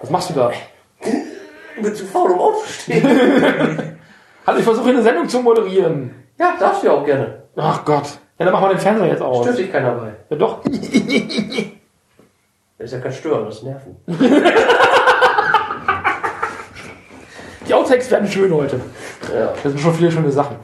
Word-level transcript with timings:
Was 0.00 0.10
machst 0.10 0.30
du 0.30 0.34
da? 0.34 0.50
Ich 1.00 1.82
bin 1.82 1.94
zu 1.94 2.04
faul, 2.06 2.30
um 2.32 2.38
aufzustehen. 2.40 3.02
Halt, 4.46 4.58
ich 4.58 4.64
versuche 4.64 4.88
eine 4.88 5.02
Sendung 5.02 5.28
zu 5.28 5.40
moderieren. 5.40 6.14
ja, 6.38 6.54
darfst 6.58 6.82
du 6.82 6.86
ja 6.88 6.92
auch 6.94 7.04
gerne. 7.04 7.42
Ach 7.56 7.84
Gott. 7.84 8.18
Ja, 8.38 8.44
dann 8.46 8.52
machen 8.54 8.64
wir 8.66 8.74
den 8.74 8.78
Fernseher 8.80 9.08
jetzt 9.08 9.22
aus. 9.22 9.44
Stört 9.44 9.58
dich 9.58 9.70
keiner 9.72 9.92
bei. 9.92 10.14
Ja, 10.30 10.36
doch. 10.36 10.60
Das 12.78 12.86
ist 12.86 12.92
ja 12.92 13.00
kein 13.00 13.12
Stören, 13.12 13.44
das 13.44 13.56
ist 13.56 13.64
Nerven. 13.64 13.96
Die 17.66 17.74
Outtakes 17.74 18.08
werden 18.08 18.28
schön 18.28 18.54
heute. 18.54 18.80
Ja. 19.34 19.46
Das 19.62 19.62
sind 19.72 19.80
schon 19.80 19.94
viele 19.94 20.12
schöne 20.12 20.30
Sachen. 20.30 20.56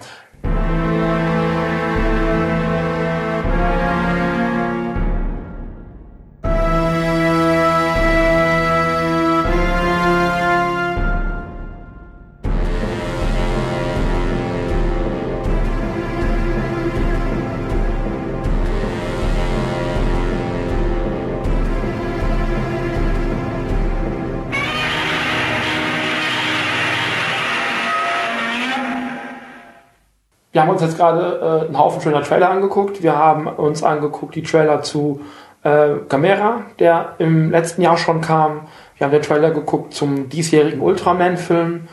Haben 30.64 30.72
uns 30.72 30.82
jetzt 30.82 30.96
gerade 30.96 31.62
äh, 31.62 31.66
einen 31.66 31.78
Haufen 31.78 32.00
schöner 32.00 32.22
Trailer 32.22 32.50
angeguckt. 32.50 33.02
Wir 33.02 33.16
haben 33.16 33.46
uns 33.46 33.82
angeguckt 33.82 34.34
die 34.34 34.42
Trailer 34.42 34.82
zu 34.82 35.20
äh, 35.62 35.90
Gamera, 36.08 36.62
der 36.78 37.14
im 37.18 37.50
letzten 37.50 37.82
Jahr 37.82 37.96
schon 37.96 38.20
kam. 38.20 38.62
Wir 38.96 39.06
haben 39.06 39.12
den 39.12 39.22
Trailer 39.22 39.50
geguckt 39.50 39.92
zum 39.92 40.28
diesjährigen 40.28 40.80
Ultraman-Film, 40.80 41.88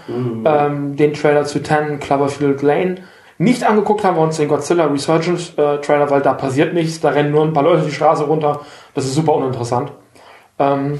ähm, 0.45 0.95
den 0.95 1.13
Trailer 1.13 1.45
zu 1.45 1.61
Ten 1.61 1.99
Cloverfield 1.99 2.61
Lane. 2.61 2.97
Nicht 3.37 3.63
angeguckt 3.63 4.03
haben 4.03 4.17
wir 4.17 4.21
uns 4.21 4.37
den 4.37 4.47
Godzilla 4.47 4.85
Resurgence 4.85 5.57
äh, 5.57 5.79
Trailer, 5.81 6.11
weil 6.11 6.21
da 6.21 6.33
passiert 6.33 6.75
nichts. 6.75 6.99
Da 6.99 7.09
rennen 7.09 7.31
nur 7.31 7.43
ein 7.43 7.53
paar 7.53 7.63
Leute 7.63 7.83
die 7.83 7.91
Straße 7.91 8.23
runter. 8.25 8.59
Das 8.93 9.05
ist 9.05 9.15
super 9.15 9.33
uninteressant. 9.33 9.91
Ähm, 10.59 10.99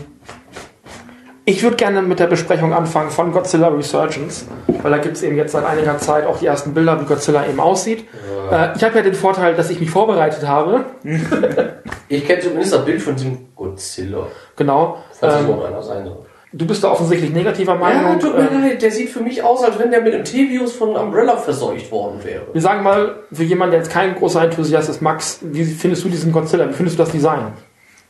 ich 1.46 1.64
würde 1.64 1.76
gerne 1.76 2.02
mit 2.02 2.20
der 2.20 2.28
Besprechung 2.28 2.74
anfangen 2.74 3.10
von 3.10 3.32
Godzilla 3.32 3.70
Resurgence, 3.70 4.46
weil 4.82 4.92
da 4.92 4.98
gibt 5.00 5.18
es 5.18 5.24
eben 5.24 5.36
jetzt 5.36 5.52
seit 5.54 5.66
einiger 5.66 5.98
Zeit 5.98 6.26
auch 6.26 6.38
die 6.40 6.46
ersten 6.46 6.74
Bilder, 6.74 7.00
wie 7.02 7.06
Godzilla 7.06 7.46
eben 7.48 7.60
aussieht. 7.60 8.06
Äh, 8.52 8.76
ich 8.76 8.84
habe 8.84 8.98
ja 8.98 9.02
den 9.04 9.14
Vorteil, 9.14 9.56
dass 9.56 9.70
ich 9.70 9.80
mich 9.80 9.90
vorbereitet 9.90 10.48
habe. 10.48 10.86
Ich 12.14 12.28
kenne 12.28 12.42
zumindest 12.42 12.74
das 12.74 12.84
Bild 12.84 13.02
von 13.02 13.16
diesem 13.16 13.56
Godzilla. 13.56 14.28
Genau. 14.58 14.98
Falls 15.18 15.34
Ähm, 15.36 15.46
überhaupt 15.46 15.66
einer 15.66 15.82
sein 15.82 16.04
soll. 16.06 16.18
du 16.52 16.68
bist 16.68 16.84
da 16.84 16.92
offensichtlich 16.92 17.32
negativer 17.32 17.72
Ja, 17.76 17.78
Meinung. 17.80 18.20
tut 18.20 18.36
mir 18.38 18.50
Ähm, 18.52 18.62
leid, 18.64 18.82
der 18.82 18.92
sieht 18.92 19.10
für 19.12 19.22
mich 19.22 19.42
aus, 19.42 19.64
als 19.64 19.80
wenn 19.80 19.92
der 19.92 20.02
mit 20.02 20.14
einem 20.14 20.26
T-Virus 20.26 20.74
von 20.74 20.90
Umbrella 20.94 21.38
verseucht 21.38 21.90
worden 21.90 22.20
wäre. 22.26 22.42
wir 22.52 22.62
sagen 22.62 22.84
mal, 22.84 23.16
für 23.32 23.44
jemanden, 23.44 23.72
der 23.72 23.80
jetzt 23.80 23.92
kein 23.94 24.14
großer 24.16 24.44
Enthusiast 24.44 24.90
ist, 24.90 25.02
Max, 25.02 25.40
wie 25.42 25.64
findest 25.64 26.04
du 26.04 26.10
diesen 26.10 26.34
Godzilla? 26.34 26.68
Wie 26.68 26.74
findest 26.74 27.00
du 27.00 27.04
das 27.04 27.14
Design? 27.14 27.54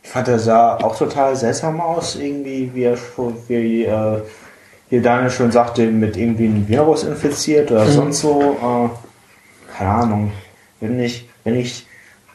Ich 0.04 0.10
fand, 0.10 0.28
der 0.28 0.40
sah 0.40 0.78
auch 0.78 0.98
total 0.98 1.36
seltsam 1.36 1.80
aus, 1.80 2.16
irgendwie, 2.16 2.72
wie 2.74 2.84
er 2.84 2.98
schon, 2.98 3.36
wie, 3.48 3.86
äh, 3.86 4.22
wie 4.90 5.00
Daniel 5.00 5.30
schon 5.30 5.52
sagte, 5.52 5.88
mit 5.88 6.18
irgendwie 6.18 6.46
einem 6.46 6.68
Virus 6.68 7.04
infiziert 7.04 7.72
oder 7.72 7.86
sonst 7.86 8.20
so. 8.20 8.58
Äh, 8.62 9.78
keine 9.78 9.90
Ahnung. 9.90 10.32
Wenn 10.80 11.00
ich, 11.00 11.30
wenn 11.44 11.56
ich 11.56 11.86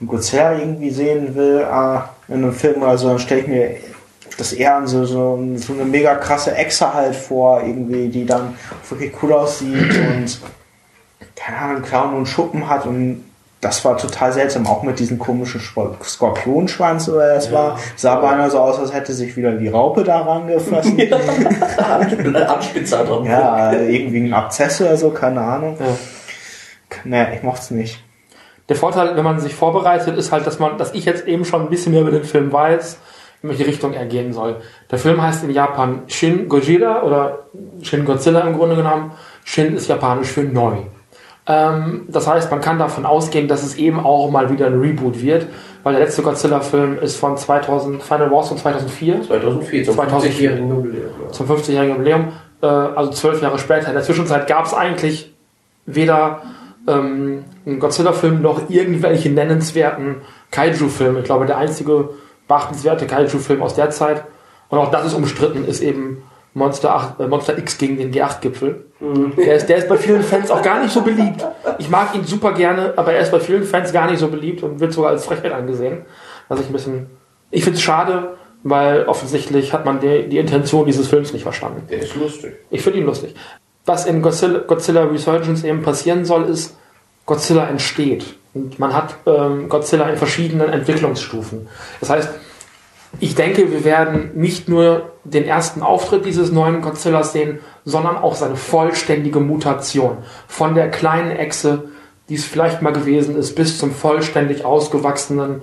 Godzilla 0.04 0.58
irgendwie 0.58 0.90
sehen 0.90 1.34
will 1.34 1.60
äh, 1.60 1.98
in 2.32 2.44
einem 2.44 2.52
Film 2.52 2.82
oder 2.82 2.96
so, 2.96 3.08
dann 3.08 3.18
stelle 3.18 3.40
ich 3.42 3.46
mir 3.48 3.76
das 4.38 4.52
eher 4.52 4.76
an 4.76 4.86
so, 4.86 5.04
so, 5.04 5.38
so 5.56 5.72
eine 5.72 5.84
mega 5.84 6.14
krasse 6.16 6.54
Echse 6.54 6.92
halt 6.92 7.16
vor, 7.16 7.62
irgendwie, 7.62 8.08
die 8.08 8.26
dann 8.26 8.54
wirklich 8.88 9.12
cool 9.22 9.32
aussieht 9.32 9.98
und 9.98 10.40
keine 11.34 11.58
Ahnung, 11.58 11.82
Clown 11.82 12.14
und 12.14 12.26
Schuppen 12.26 12.68
hat 12.68 12.86
und 12.86 13.24
das 13.60 13.84
war 13.84 13.96
total 13.96 14.32
seltsam, 14.32 14.66
auch 14.66 14.82
mit 14.82 14.98
diesem 14.98 15.18
komischen 15.18 15.60
Schwa- 15.60 15.94
Skorpionschwanz 16.02 17.08
oder 17.08 17.34
das 17.34 17.50
war. 17.50 17.78
Sah 17.96 18.16
beinahe 18.16 18.50
so 18.50 18.58
aus, 18.60 18.78
als 18.78 18.92
hätte 18.92 19.12
sich 19.14 19.36
wieder 19.36 19.52
die 19.52 19.68
Raupe 19.68 20.04
daran 20.04 20.46
gefressen. 20.46 20.98
Anspitzer 22.48 23.04
dran. 23.04 23.24
ja, 23.24 23.72
irgendwie 23.72 24.20
ein 24.28 24.32
Abzess 24.34 24.80
oder 24.80 24.96
so, 24.96 25.10
keine 25.10 25.40
Ahnung. 25.40 25.76
Ja. 25.80 25.86
Nee, 27.04 27.34
ich 27.36 27.42
mochte 27.42 27.60
es 27.62 27.70
nicht. 27.70 28.02
Der 28.68 28.76
Vorteil, 28.76 29.16
wenn 29.16 29.24
man 29.24 29.38
sich 29.40 29.54
vorbereitet, 29.54 30.16
ist 30.16 30.32
halt, 30.32 30.46
dass 30.46 30.58
man, 30.58 30.76
dass 30.78 30.92
ich 30.94 31.04
jetzt 31.04 31.26
eben 31.26 31.44
schon 31.44 31.62
ein 31.62 31.70
bisschen 31.70 31.92
mehr 31.92 32.02
über 32.02 32.10
den 32.10 32.24
Film 32.24 32.52
weiß, 32.52 32.98
in 33.42 33.48
welche 33.48 33.66
Richtung 33.66 33.92
er 33.92 34.06
gehen 34.06 34.32
soll. 34.32 34.56
Der 34.90 34.98
Film 34.98 35.22
heißt 35.22 35.44
in 35.44 35.50
Japan 35.50 36.02
Shin 36.08 36.48
Gojira 36.48 37.02
oder 37.02 37.46
Shin 37.82 38.04
Godzilla 38.04 38.40
im 38.40 38.56
Grunde 38.56 38.76
genommen. 38.76 39.12
Shin 39.44 39.76
ist 39.76 39.88
japanisch 39.88 40.28
für 40.28 40.42
neu. 40.42 40.78
Ähm, 41.48 42.06
das 42.08 42.26
heißt, 42.26 42.50
man 42.50 42.60
kann 42.60 42.78
davon 42.78 43.06
ausgehen, 43.06 43.46
dass 43.46 43.62
es 43.62 43.76
eben 43.76 44.00
auch 44.00 44.30
mal 44.30 44.50
wieder 44.50 44.66
ein 44.66 44.80
Reboot 44.80 45.22
wird, 45.22 45.46
weil 45.84 45.94
der 45.94 46.02
letzte 46.02 46.22
Godzilla-Film 46.22 46.98
ist 46.98 47.16
von 47.16 47.36
2000, 47.36 48.02
Final 48.02 48.30
Wars 48.30 48.48
von 48.48 48.58
2004. 48.58 49.22
2004, 49.22 49.84
zum 49.84 49.94
2004. 49.94 50.50
50-jährigen 50.50 50.68
Jubiläum. 50.68 51.10
zum 51.30 51.46
50-jährigen 51.46 51.96
Jubiläum, 51.96 52.32
äh, 52.62 52.66
also 52.66 53.12
zwölf 53.12 53.40
Jahre 53.42 53.58
später. 53.58 53.88
In 53.88 53.94
der 53.94 54.02
Zwischenzeit 54.02 54.48
gab 54.48 54.66
es 54.66 54.74
eigentlich 54.74 55.32
weder 55.86 56.42
ähm, 56.88 57.44
einen 57.64 57.78
Godzilla-Film 57.78 58.42
noch 58.42 58.68
irgendwelche 58.68 59.30
nennenswerten 59.30 60.16
Kaiju-Filme. 60.50 61.20
Ich 61.20 61.24
glaube, 61.24 61.46
der 61.46 61.58
einzige 61.58 62.10
beachtenswerte 62.48 63.06
Kaiju-Film 63.06 63.62
aus 63.62 63.74
der 63.74 63.90
Zeit, 63.90 64.24
und 64.68 64.78
auch 64.78 64.90
das 64.90 65.06
ist 65.06 65.14
umstritten, 65.14 65.64
ist 65.64 65.80
eben 65.80 66.24
Monster, 66.54 66.94
8, 66.94 67.20
äh, 67.20 67.28
Monster 67.28 67.56
X 67.56 67.78
gegen 67.78 67.98
den 67.98 68.12
G8-Gipfel. 68.12 68.85
Der, 69.00 69.56
ist, 69.56 69.66
der 69.66 69.76
ist 69.76 69.88
bei 69.88 69.98
vielen 69.98 70.22
Fans 70.22 70.50
auch 70.50 70.62
gar 70.62 70.80
nicht 70.80 70.92
so 70.92 71.02
beliebt. 71.02 71.44
Ich 71.78 71.90
mag 71.90 72.14
ihn 72.14 72.24
super 72.24 72.52
gerne, 72.52 72.94
aber 72.96 73.12
er 73.12 73.20
ist 73.20 73.30
bei 73.30 73.40
vielen 73.40 73.64
Fans 73.64 73.92
gar 73.92 74.10
nicht 74.10 74.18
so 74.18 74.28
beliebt 74.28 74.62
und 74.62 74.80
wird 74.80 74.92
sogar 74.92 75.10
als 75.10 75.26
Frechheit 75.26 75.52
angesehen. 75.52 76.06
Was 76.48 76.60
ich 76.60 76.66
ein 76.66 76.72
bisschen. 76.72 77.06
Ich 77.50 77.62
finde 77.62 77.76
es 77.76 77.82
schade, 77.82 78.36
weil 78.62 79.04
offensichtlich 79.04 79.72
hat 79.72 79.84
man 79.84 80.00
die, 80.00 80.28
die 80.28 80.38
Intention 80.38 80.86
dieses 80.86 81.08
Films 81.08 81.32
nicht 81.32 81.42
verstanden. 81.42 81.82
Der 81.90 81.98
ist 81.98 82.16
lustig. 82.16 82.54
Ich 82.70 82.82
finde 82.82 83.00
ihn 83.00 83.06
lustig. 83.06 83.34
Was 83.84 84.06
in 84.06 84.22
Godzilla, 84.22 84.60
Godzilla 84.60 85.04
Resurgence 85.04 85.62
eben 85.64 85.82
passieren 85.82 86.24
soll, 86.24 86.44
ist, 86.44 86.76
Godzilla 87.26 87.68
entsteht. 87.68 88.24
Und 88.54 88.78
man 88.78 88.94
hat 88.94 89.16
ähm, 89.26 89.68
Godzilla 89.68 90.08
in 90.08 90.16
verschiedenen 90.16 90.70
Entwicklungsstufen. 90.70 91.68
Das 92.00 92.08
heißt, 92.10 92.30
ich 93.20 93.34
denke, 93.34 93.70
wir 93.70 93.84
werden 93.84 94.30
nicht 94.34 94.68
nur 94.68 95.12
den 95.24 95.44
ersten 95.44 95.82
Auftritt 95.82 96.24
dieses 96.24 96.50
neuen 96.50 96.80
Godzillas 96.80 97.32
sehen, 97.32 97.60
sondern 97.86 98.18
auch 98.18 98.34
seine 98.34 98.56
vollständige 98.56 99.40
Mutation. 99.40 100.18
Von 100.48 100.74
der 100.74 100.90
kleinen 100.90 101.30
Echse, 101.30 101.84
die 102.28 102.34
es 102.34 102.44
vielleicht 102.44 102.82
mal 102.82 102.92
gewesen 102.92 103.36
ist, 103.36 103.54
bis 103.54 103.78
zum 103.78 103.92
vollständig 103.92 104.64
ausgewachsenen, 104.64 105.62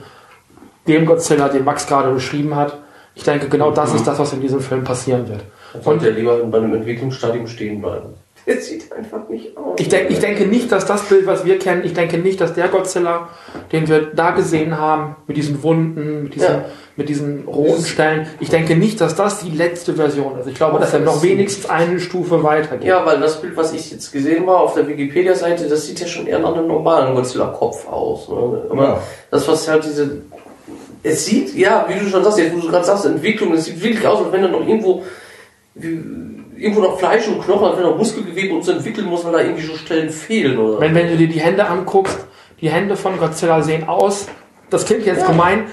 dem 0.87 1.05
Godzilla, 1.05 1.49
den 1.49 1.65
Max 1.65 1.85
gerade 1.85 2.11
beschrieben 2.11 2.55
hat. 2.55 2.79
Ich 3.13 3.23
denke, 3.23 3.49
genau 3.49 3.71
das 3.71 3.93
ist 3.93 4.07
das, 4.07 4.17
was 4.17 4.33
in 4.33 4.41
diesem 4.41 4.61
Film 4.61 4.83
passieren 4.85 5.27
wird. 5.27 5.41
Dann 5.73 5.83
sollte 5.83 6.07
er 6.07 6.13
lieber 6.13 6.37
bei 6.37 6.57
einem 6.57 6.73
Entwicklungsstadium 6.73 7.45
stehen 7.45 7.81
bleiben. 7.81 8.13
Der 8.45 8.57
sieht 8.59 8.91
einfach 8.91 9.27
nicht 9.29 9.55
aus. 9.57 9.79
Ich, 9.79 9.89
denk, 9.89 10.09
ich 10.09 10.19
denke 10.19 10.45
nicht, 10.45 10.71
dass 10.71 10.85
das 10.85 11.03
Bild, 11.03 11.25
was 11.27 11.45
wir 11.45 11.59
kennen, 11.59 11.83
ich 11.83 11.93
denke 11.93 12.17
nicht, 12.17 12.41
dass 12.41 12.53
der 12.53 12.69
Godzilla, 12.69 13.29
den 13.71 13.87
wir 13.87 14.11
da 14.13 14.31
gesehen 14.31 14.77
haben, 14.77 15.15
mit 15.27 15.37
diesen 15.37 15.61
Wunden, 15.63 16.23
mit 16.23 16.35
diesen, 16.35 16.47
Ja. 16.47 16.65
Mit 16.95 17.09
diesen 17.09 17.47
roten 17.47 17.83
Stellen, 17.83 18.27
ich 18.39 18.49
denke 18.49 18.75
nicht, 18.75 19.01
dass 19.01 19.15
das 19.15 19.39
die 19.39 19.49
letzte 19.49 19.95
Version 19.95 20.37
ist. 20.39 20.47
Ich 20.47 20.55
glaube, 20.55 20.79
dass 20.79 20.93
er 20.93 20.99
noch 20.99 21.23
wenigstens 21.23 21.67
eine 21.69 21.99
Stufe 21.99 22.43
weiter 22.43 22.77
geht. 22.77 22.87
Ja, 22.87 23.03
weil 23.05 23.19
das 23.19 23.41
Bild, 23.41 23.57
was 23.57 23.73
ich 23.73 23.91
jetzt 23.91 24.11
gesehen 24.11 24.41
habe 24.41 24.57
auf 24.59 24.75
der 24.75 24.87
Wikipedia-Seite, 24.87 25.67
das 25.67 25.87
sieht 25.87 25.99
ja 25.99 26.07
schon 26.07 26.27
eher 26.27 26.39
nach 26.39 26.53
einem 26.53 26.67
normalen 26.67 27.15
Godzilla-Kopf 27.15 27.87
aus. 27.87 28.29
Ne? 28.29 28.61
Aber 28.69 28.83
Ja. 28.83 29.01
das, 29.31 29.47
was 29.47 29.67
halt 29.67 29.85
diese. 29.85 30.21
Es 31.01 31.25
sieht, 31.25 31.55
ja, 31.55 31.85
wie 31.89 31.99
du 31.99 32.09
schon 32.09 32.23
sagst, 32.23 32.37
jetzt 32.37 32.55
wo 32.55 32.59
du 32.59 32.69
gerade 32.69 32.85
sagst, 32.85 33.05
Entwicklung, 33.05 33.53
es 33.53 33.65
sieht 33.65 33.81
wirklich 33.83 34.07
aus, 34.07 34.23
als 34.23 34.31
wenn 34.31 34.43
er 34.43 34.49
noch 34.49 34.65
irgendwo. 34.65 35.03
Wie, 35.75 35.99
irgendwo 36.55 36.81
noch 36.81 36.99
Fleisch 36.99 37.27
und 37.27 37.41
Knochen, 37.43 37.65
als 37.65 37.77
wenn 37.77 37.85
er 37.85 37.95
Muskelgewebe 37.95 38.53
uns 38.55 38.67
entwickeln 38.67 39.07
muss, 39.07 39.25
weil 39.25 39.31
da 39.33 39.41
irgendwie 39.41 39.65
so 39.65 39.75
Stellen 39.75 40.09
fehlen. 40.11 40.57
Oder? 40.59 40.79
Wenn, 40.79 40.93
wenn 40.93 41.07
du 41.07 41.17
dir 41.17 41.27
die 41.27 41.39
Hände 41.41 41.65
anguckst, 41.65 42.17
die 42.61 42.69
Hände 42.69 42.95
von 42.95 43.17
Godzilla 43.17 43.61
sehen 43.63 43.87
aus, 43.89 44.27
das 44.69 44.85
klingt 44.85 45.05
jetzt 45.05 45.25
gemein, 45.25 45.65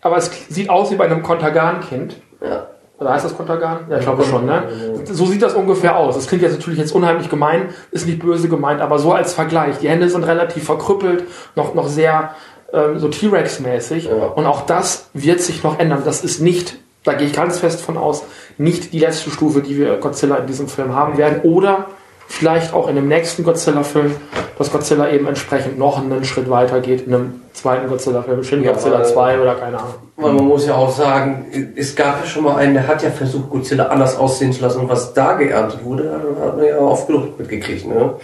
aber 0.00 0.16
es 0.16 0.30
sieht 0.48 0.70
aus 0.70 0.90
wie 0.90 0.96
bei 0.96 1.04
einem 1.04 1.22
Kontergan-Kind. 1.22 2.16
ja. 2.42 2.68
Oder 2.98 3.12
heißt 3.12 3.26
das 3.26 3.36
Kontergan? 3.36 3.80
Ja, 3.90 3.98
ich 3.98 4.04
glaube 4.04 4.24
schon, 4.24 4.46
ne? 4.46 4.62
So 5.04 5.26
sieht 5.26 5.42
das 5.42 5.52
ungefähr 5.52 5.96
aus. 5.96 6.14
Das 6.14 6.26
klingt 6.28 6.42
jetzt 6.42 6.54
natürlich 6.54 6.78
jetzt 6.78 6.94
unheimlich 6.94 7.28
gemein, 7.28 7.68
ist 7.90 8.06
nicht 8.06 8.20
böse 8.20 8.48
gemeint, 8.48 8.80
aber 8.80 8.98
so 8.98 9.12
als 9.12 9.34
Vergleich. 9.34 9.78
Die 9.78 9.88
Hände 9.88 10.08
sind 10.08 10.24
relativ 10.24 10.64
verkrüppelt, 10.64 11.24
noch, 11.56 11.74
noch 11.74 11.88
sehr 11.88 12.34
ähm, 12.72 12.98
so 12.98 13.08
T-Rex-mäßig. 13.08 14.06
Ja. 14.06 14.28
Und 14.28 14.46
auch 14.46 14.62
das 14.62 15.10
wird 15.12 15.42
sich 15.42 15.62
noch 15.62 15.78
ändern. 15.78 16.02
Das 16.06 16.24
ist 16.24 16.40
nicht, 16.40 16.78
da 17.04 17.12
gehe 17.12 17.26
ich 17.26 17.34
ganz 17.34 17.58
fest 17.58 17.82
von 17.82 17.98
aus, 17.98 18.24
nicht 18.56 18.94
die 18.94 18.98
letzte 18.98 19.28
Stufe, 19.30 19.60
die 19.60 19.76
wir 19.76 19.98
Godzilla 19.98 20.36
in 20.36 20.46
diesem 20.46 20.68
Film 20.68 20.94
haben 20.94 21.18
werden. 21.18 21.42
Oder 21.42 21.88
vielleicht 22.28 22.72
auch 22.74 22.88
in 22.88 22.96
dem 22.96 23.08
nächsten 23.08 23.44
Godzilla-Film, 23.44 24.14
dass 24.58 24.70
Godzilla 24.72 25.08
eben 25.10 25.26
entsprechend 25.26 25.78
noch 25.78 25.98
einen 25.98 26.24
Schritt 26.24 26.48
weiter 26.50 26.80
geht, 26.80 27.06
in 27.06 27.14
einem 27.14 27.42
zweiten 27.52 27.88
Godzilla-Film, 27.88 28.42
Shin 28.44 28.62
Ja, 28.62 28.72
Godzilla 28.72 28.98
weil- 28.98 29.06
2 29.06 29.40
oder 29.40 29.54
keine 29.54 29.78
Ahnung. 29.78 29.94
Weil 30.16 30.32
man 30.32 30.44
muss 30.46 30.66
ja 30.66 30.74
auch 30.74 30.90
sagen, 30.90 31.72
es 31.76 31.94
gab 31.94 32.20
ja 32.20 32.26
schon 32.26 32.44
mal 32.44 32.56
einen, 32.56 32.74
der 32.74 32.86
hat 32.86 33.02
ja 33.02 33.10
versucht, 33.10 33.50
Godzilla 33.50 33.86
anders 33.86 34.16
aussehen 34.18 34.52
zu 34.52 34.62
lassen 34.62 34.80
und 34.80 34.88
was 34.88 35.12
da 35.14 35.34
geerntet 35.34 35.84
wurde, 35.84 36.10
hat 36.40 36.56
man 36.56 36.64
ja 36.66 36.78
oft 36.78 37.06
genug 37.06 37.38
mitgekriegt. 37.38 37.86
Ne? 37.86 38.14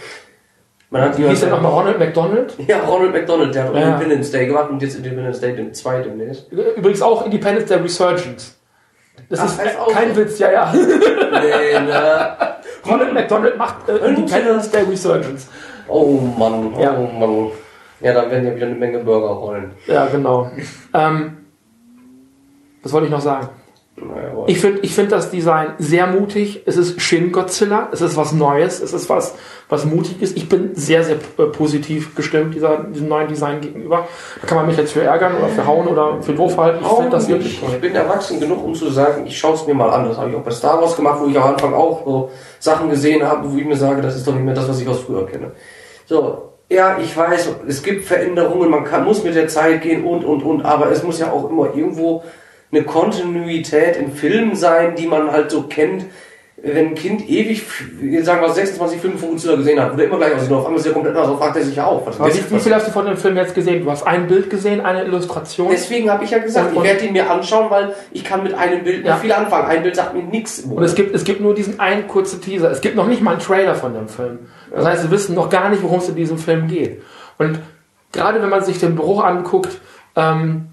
Man 0.89 1.01
hat 1.01 1.17
Wie 1.17 1.27
hieß 1.27 1.39
der 1.41 1.49
nochmal 1.49 1.71
Ronald 1.71 1.97
McDonald? 1.99 2.53
Ja, 2.67 2.79
Ronald 2.81 3.13
McDonald, 3.13 3.53
der 3.55 3.63
hat 3.63 3.73
Ja. 3.75 3.81
Independence 3.81 4.31
Day 4.31 4.45
gemacht 4.47 4.69
und 4.69 4.81
jetzt 4.81 4.95
Independence 4.95 5.39
Day 5.39 5.55
den 5.55 5.73
zweiten 5.73 6.17
demnächst. 6.17 6.51
Übrigens 6.51 7.01
auch 7.01 7.25
Independence 7.25 7.67
der 7.69 7.83
Resurgence. 7.83 8.55
Das 9.29 9.39
Ach, 9.39 9.45
ist 9.45 9.59
kein 9.93 10.13
so. 10.13 10.21
Witz, 10.21 10.37
ja, 10.39 10.51
ja. 10.51 10.73
Nee, 10.73 11.79
ne? 11.79 12.37
Ronald 12.85 13.13
McDonald 13.13 13.57
macht 13.57 13.87
äh, 13.89 13.97
Independence 14.09 14.69
Day 14.71 14.83
Resurgence. 14.83 15.47
Oh 15.87 16.19
Mann, 16.37 16.73
oh 16.75 16.79
Ja. 16.81 16.93
Mann. 16.93 17.51
Ja, 18.01 18.13
dann 18.13 18.29
werden 18.29 18.45
ja 18.47 18.55
wieder 18.55 18.65
eine 18.67 18.75
Menge 18.75 18.99
Burger 18.99 19.29
rollen. 19.29 19.71
Ja, 19.87 20.05
genau. 20.07 20.51
Ähm, 20.93 21.37
was 22.81 22.91
wollte 22.91 23.05
ich 23.05 23.11
noch 23.11 23.21
sagen? 23.21 23.47
Ich 24.47 24.59
finde 24.59 24.79
ich 24.81 24.95
find 24.95 25.11
das 25.11 25.29
Design 25.29 25.73
sehr 25.77 26.07
mutig. 26.07 26.63
Es 26.65 26.77
ist 26.77 26.99
Shin 26.99 27.31
Godzilla. 27.31 27.89
Es 27.91 28.01
ist 28.01 28.17
was 28.17 28.31
Neues. 28.31 28.81
Es 28.81 28.91
ist 28.91 29.07
was, 29.07 29.35
was 29.69 29.85
Mutiges. 29.85 30.35
Ich 30.35 30.49
bin 30.49 30.71
sehr, 30.73 31.03
sehr 31.03 31.17
äh, 31.37 31.43
positiv 31.43 32.15
gestimmt 32.15 32.55
dieser, 32.55 32.85
diesem 32.85 33.07
neuen 33.07 33.27
Design 33.27 33.61
gegenüber. 33.61 34.07
Da 34.41 34.47
kann 34.47 34.57
man 34.57 34.65
mich 34.65 34.77
jetzt 34.77 34.93
für 34.93 35.03
ärgern 35.03 35.37
oder 35.37 35.47
für 35.49 35.67
hauen 35.67 35.87
oder 35.87 36.21
für 36.23 36.33
doof 36.33 36.57
halten. 36.57 36.79
Ich 36.83 36.91
finde 36.91 37.09
das 37.11 37.27
wirklich 37.27 37.53
ich, 37.53 37.59
toll. 37.59 37.69
ich 37.71 37.81
bin 37.81 37.93
erwachsen 37.93 38.39
genug, 38.39 38.63
um 38.63 38.73
zu 38.73 38.89
sagen, 38.89 39.27
ich 39.27 39.37
schaue 39.37 39.53
es 39.53 39.67
mir 39.67 39.75
mal 39.75 39.91
an. 39.91 40.09
Das 40.09 40.17
habe 40.17 40.31
ich 40.31 40.35
auch 40.35 40.41
bei 40.41 40.51
Star 40.51 40.81
Wars 40.81 40.95
gemacht, 40.95 41.19
wo 41.21 41.27
ich 41.27 41.37
am 41.37 41.53
Anfang 41.53 41.73
auch 41.75 42.03
so 42.03 42.31
Sachen 42.59 42.89
gesehen 42.89 43.23
habe, 43.23 43.51
wo 43.51 43.55
ich 43.57 43.65
mir 43.65 43.77
sage, 43.77 44.01
das 44.01 44.15
ist 44.15 44.27
doch 44.27 44.33
nicht 44.33 44.43
mehr 44.43 44.55
das, 44.55 44.67
was 44.67 44.81
ich 44.81 44.87
aus 44.87 45.01
früher 45.01 45.27
kenne. 45.27 45.51
So, 46.07 46.49
ja, 46.67 46.97
ich 46.97 47.15
weiß, 47.15 47.49
es 47.67 47.83
gibt 47.83 48.05
Veränderungen, 48.05 48.71
man 48.71 48.83
kann, 48.83 49.03
muss 49.03 49.23
mit 49.23 49.35
der 49.35 49.47
Zeit 49.47 49.83
gehen 49.83 50.03
und, 50.03 50.25
und, 50.25 50.41
und, 50.41 50.65
aber 50.65 50.89
es 50.89 51.03
muss 51.03 51.19
ja 51.19 51.31
auch 51.31 51.47
immer 51.49 51.75
irgendwo 51.75 52.23
eine 52.73 52.83
Kontinuität 52.83 53.97
in 53.97 54.11
Filmen 54.13 54.55
sein, 54.55 54.95
die 54.95 55.07
man 55.07 55.31
halt 55.31 55.51
so 55.51 55.63
kennt. 55.63 56.05
Wenn 56.65 56.89
ein 56.89 56.95
Kind 56.95 57.27
ewig, 57.29 57.61
sagen 58.23 58.41
wir 58.41 58.47
26 58.49 59.01
Filme 59.01 59.17
von 59.17 59.31
Godzilla 59.31 59.55
gesehen 59.57 59.81
hat, 59.81 59.93
oder 59.95 60.05
immer 60.05 60.15
gleich 60.15 60.33
aussieht, 60.33 60.49
auf 60.53 60.63
einmal 60.65 60.79
ist 60.79 60.85
er 60.85 60.93
komplett 60.93 61.13
anders, 61.13 61.31
so 61.31 61.35
fragt 61.37 61.57
er 61.57 61.63
sich 61.63 61.75
ja 61.75 61.85
auch, 61.87 62.07
was 62.07 62.17
wie, 62.19 62.55
wie 62.55 62.59
viel 62.59 62.73
hast 62.73 62.87
du 62.87 62.91
von 62.91 63.05
dem 63.05 63.17
Film 63.17 63.35
jetzt 63.35 63.53
gesehen? 63.53 63.83
Du 63.83 63.91
hast 63.91 64.07
ein 64.07 64.27
Bild 64.27 64.49
gesehen, 64.49 64.79
eine 64.79 65.03
Illustration. 65.03 65.67
Deswegen 65.71 66.09
habe 66.09 66.23
ich 66.23 66.31
ja 66.31 66.37
gesagt, 66.37 66.71
Und- 66.71 66.77
ich 66.77 66.83
werde 66.83 67.05
ihn 67.05 67.11
mir 67.11 67.29
anschauen, 67.29 67.69
weil 67.69 67.93
ich 68.13 68.23
kann 68.23 68.43
mit 68.43 68.53
einem 68.53 68.81
Bild 68.85 68.99
nicht 68.99 69.07
Ja. 69.07 69.17
viel 69.17 69.33
anfangen. 69.33 69.67
Ein 69.67 69.83
Bild 69.83 69.97
sagt 69.97 70.13
mir 70.13 70.23
nichts. 70.23 70.61
Und 70.61 70.81
es 70.83 70.95
gibt, 70.95 71.13
es 71.13 71.25
gibt 71.25 71.41
nur 71.41 71.53
diesen 71.53 71.81
einen 71.81 72.07
kurzen 72.07 72.39
Teaser. 72.39 72.71
Es 72.71 72.79
gibt 72.79 72.95
noch 72.95 73.07
nicht 73.07 73.21
mal 73.21 73.31
einen 73.31 73.41
Trailer 73.41 73.75
von 73.75 73.93
dem 73.93 74.07
Film. 74.07 74.39
Das 74.73 74.85
heißt, 74.85 75.03
wir 75.03 75.11
wissen 75.11 75.35
noch 75.35 75.49
gar 75.49 75.67
nicht, 75.69 75.83
worum 75.83 75.99
es 75.99 76.07
in 76.07 76.15
diesem 76.15 76.37
Film 76.37 76.67
geht. 76.67 77.01
Und 77.39 77.59
gerade 78.13 78.41
wenn 78.41 78.49
man 78.49 78.63
sich 78.63 78.79
den 78.79 78.95
Bruch 78.95 79.21
anguckt, 79.21 79.81
ähm, 80.15 80.67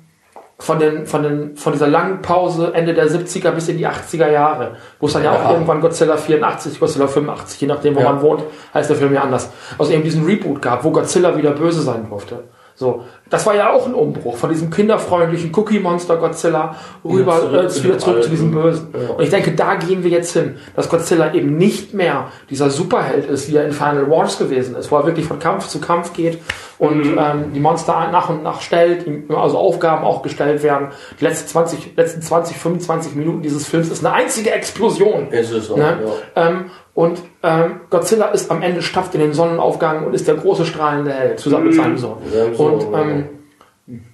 von, 0.60 0.78
den, 0.78 1.06
von, 1.06 1.22
den, 1.22 1.56
von 1.56 1.72
dieser 1.72 1.88
langen 1.88 2.22
Pause 2.22 2.72
Ende 2.74 2.94
der 2.94 3.08
70er 3.08 3.50
bis 3.50 3.68
in 3.68 3.78
die 3.78 3.88
80er 3.88 4.30
Jahre, 4.30 4.76
wo 5.00 5.06
es 5.06 5.12
dann 5.14 5.24
ja, 5.24 5.32
auch 5.32 5.42
Ja. 5.44 5.52
irgendwann 5.52 5.80
Godzilla 5.80 6.16
84, 6.16 6.78
Godzilla 6.78 7.06
85, 7.06 7.60
je 7.60 7.66
nachdem, 7.66 7.96
wo 7.96 8.00
Ja. 8.00 8.12
man 8.12 8.22
wohnt, 8.22 8.42
heißt 8.74 8.88
der 8.90 8.96
Film 8.96 9.12
ja 9.14 9.22
anders. 9.22 9.50
Also 9.78 9.92
eben 9.92 10.02
diesen 10.02 10.24
Reboot 10.24 10.62
gab, 10.62 10.84
wo 10.84 10.90
Godzilla 10.90 11.36
wieder 11.36 11.50
böse 11.52 11.80
sein 11.82 12.06
durfte. 12.08 12.44
So, 12.80 13.04
das 13.28 13.44
war 13.44 13.54
ja 13.54 13.74
auch 13.74 13.86
ein 13.86 13.92
Umbruch 13.92 14.38
von 14.38 14.48
diesem 14.48 14.70
kinderfreundlichen 14.70 15.52
Cookie-Monster 15.54 16.16
Godzilla 16.16 16.76
rüber 17.04 17.34
Ja, 17.34 17.40
zurück 17.40 17.64
äh, 17.64 17.68
zu 17.68 17.84
wieder 17.84 17.98
zurück 17.98 18.22
zu 18.22 18.30
diesem 18.30 18.52
Bösen. 18.52 18.88
Ja. 18.94 19.14
Und 19.16 19.22
ich 19.22 19.28
denke, 19.28 19.52
da 19.52 19.74
gehen 19.74 20.02
wir 20.02 20.10
jetzt 20.10 20.32
hin, 20.32 20.56
dass 20.74 20.88
Godzilla 20.88 21.34
eben 21.34 21.58
nicht 21.58 21.92
mehr 21.92 22.28
dieser 22.48 22.70
Superheld 22.70 23.26
ist, 23.26 23.50
wie 23.50 23.56
er 23.56 23.66
in 23.66 23.72
Final 23.72 24.10
Wars 24.10 24.38
gewesen 24.38 24.76
ist, 24.76 24.90
wo 24.90 24.96
er 24.96 25.04
wirklich 25.04 25.26
von 25.26 25.38
Kampf 25.38 25.68
zu 25.68 25.78
Kampf 25.78 26.14
geht 26.14 26.38
und 26.78 27.04
Mhm. 27.04 27.18
ähm, 27.20 27.52
die 27.54 27.60
Monster 27.60 28.08
nach 28.10 28.30
und 28.30 28.42
nach 28.42 28.62
stellt, 28.62 29.04
also 29.28 29.58
Aufgaben 29.58 30.02
auch 30.02 30.22
gestellt 30.22 30.62
werden. 30.62 30.88
Die 31.20 31.24
letzten 31.26 31.48
20, 31.48 31.96
letzten 31.98 32.22
20, 32.22 32.56
25 32.56 33.14
Minuten 33.14 33.42
dieses 33.42 33.66
Films 33.66 33.90
ist 33.90 34.02
eine 34.02 34.14
einzige 34.14 34.52
Explosion. 34.52 35.28
Es 35.30 35.50
ist 35.52 35.66
so, 35.66 35.76
Ne? 35.76 35.98
ja. 36.34 36.48
Ähm, 36.48 36.70
und 37.00 37.22
ähm, 37.42 37.80
Godzilla 37.88 38.26
ist 38.26 38.50
am 38.50 38.60
Ende 38.60 38.82
stapft 38.82 39.14
in 39.14 39.20
den 39.20 39.32
Sonnenaufgang 39.32 40.04
und 40.06 40.12
ist 40.12 40.28
der 40.28 40.34
große 40.34 40.66
strahlende 40.66 41.12
Held 41.14 41.40
zusammen 41.40 41.64
mit 41.68 41.74
seinem 41.74 41.96
Sohn. 41.96 42.18
Und 42.58 42.86
ähm, 42.94 43.24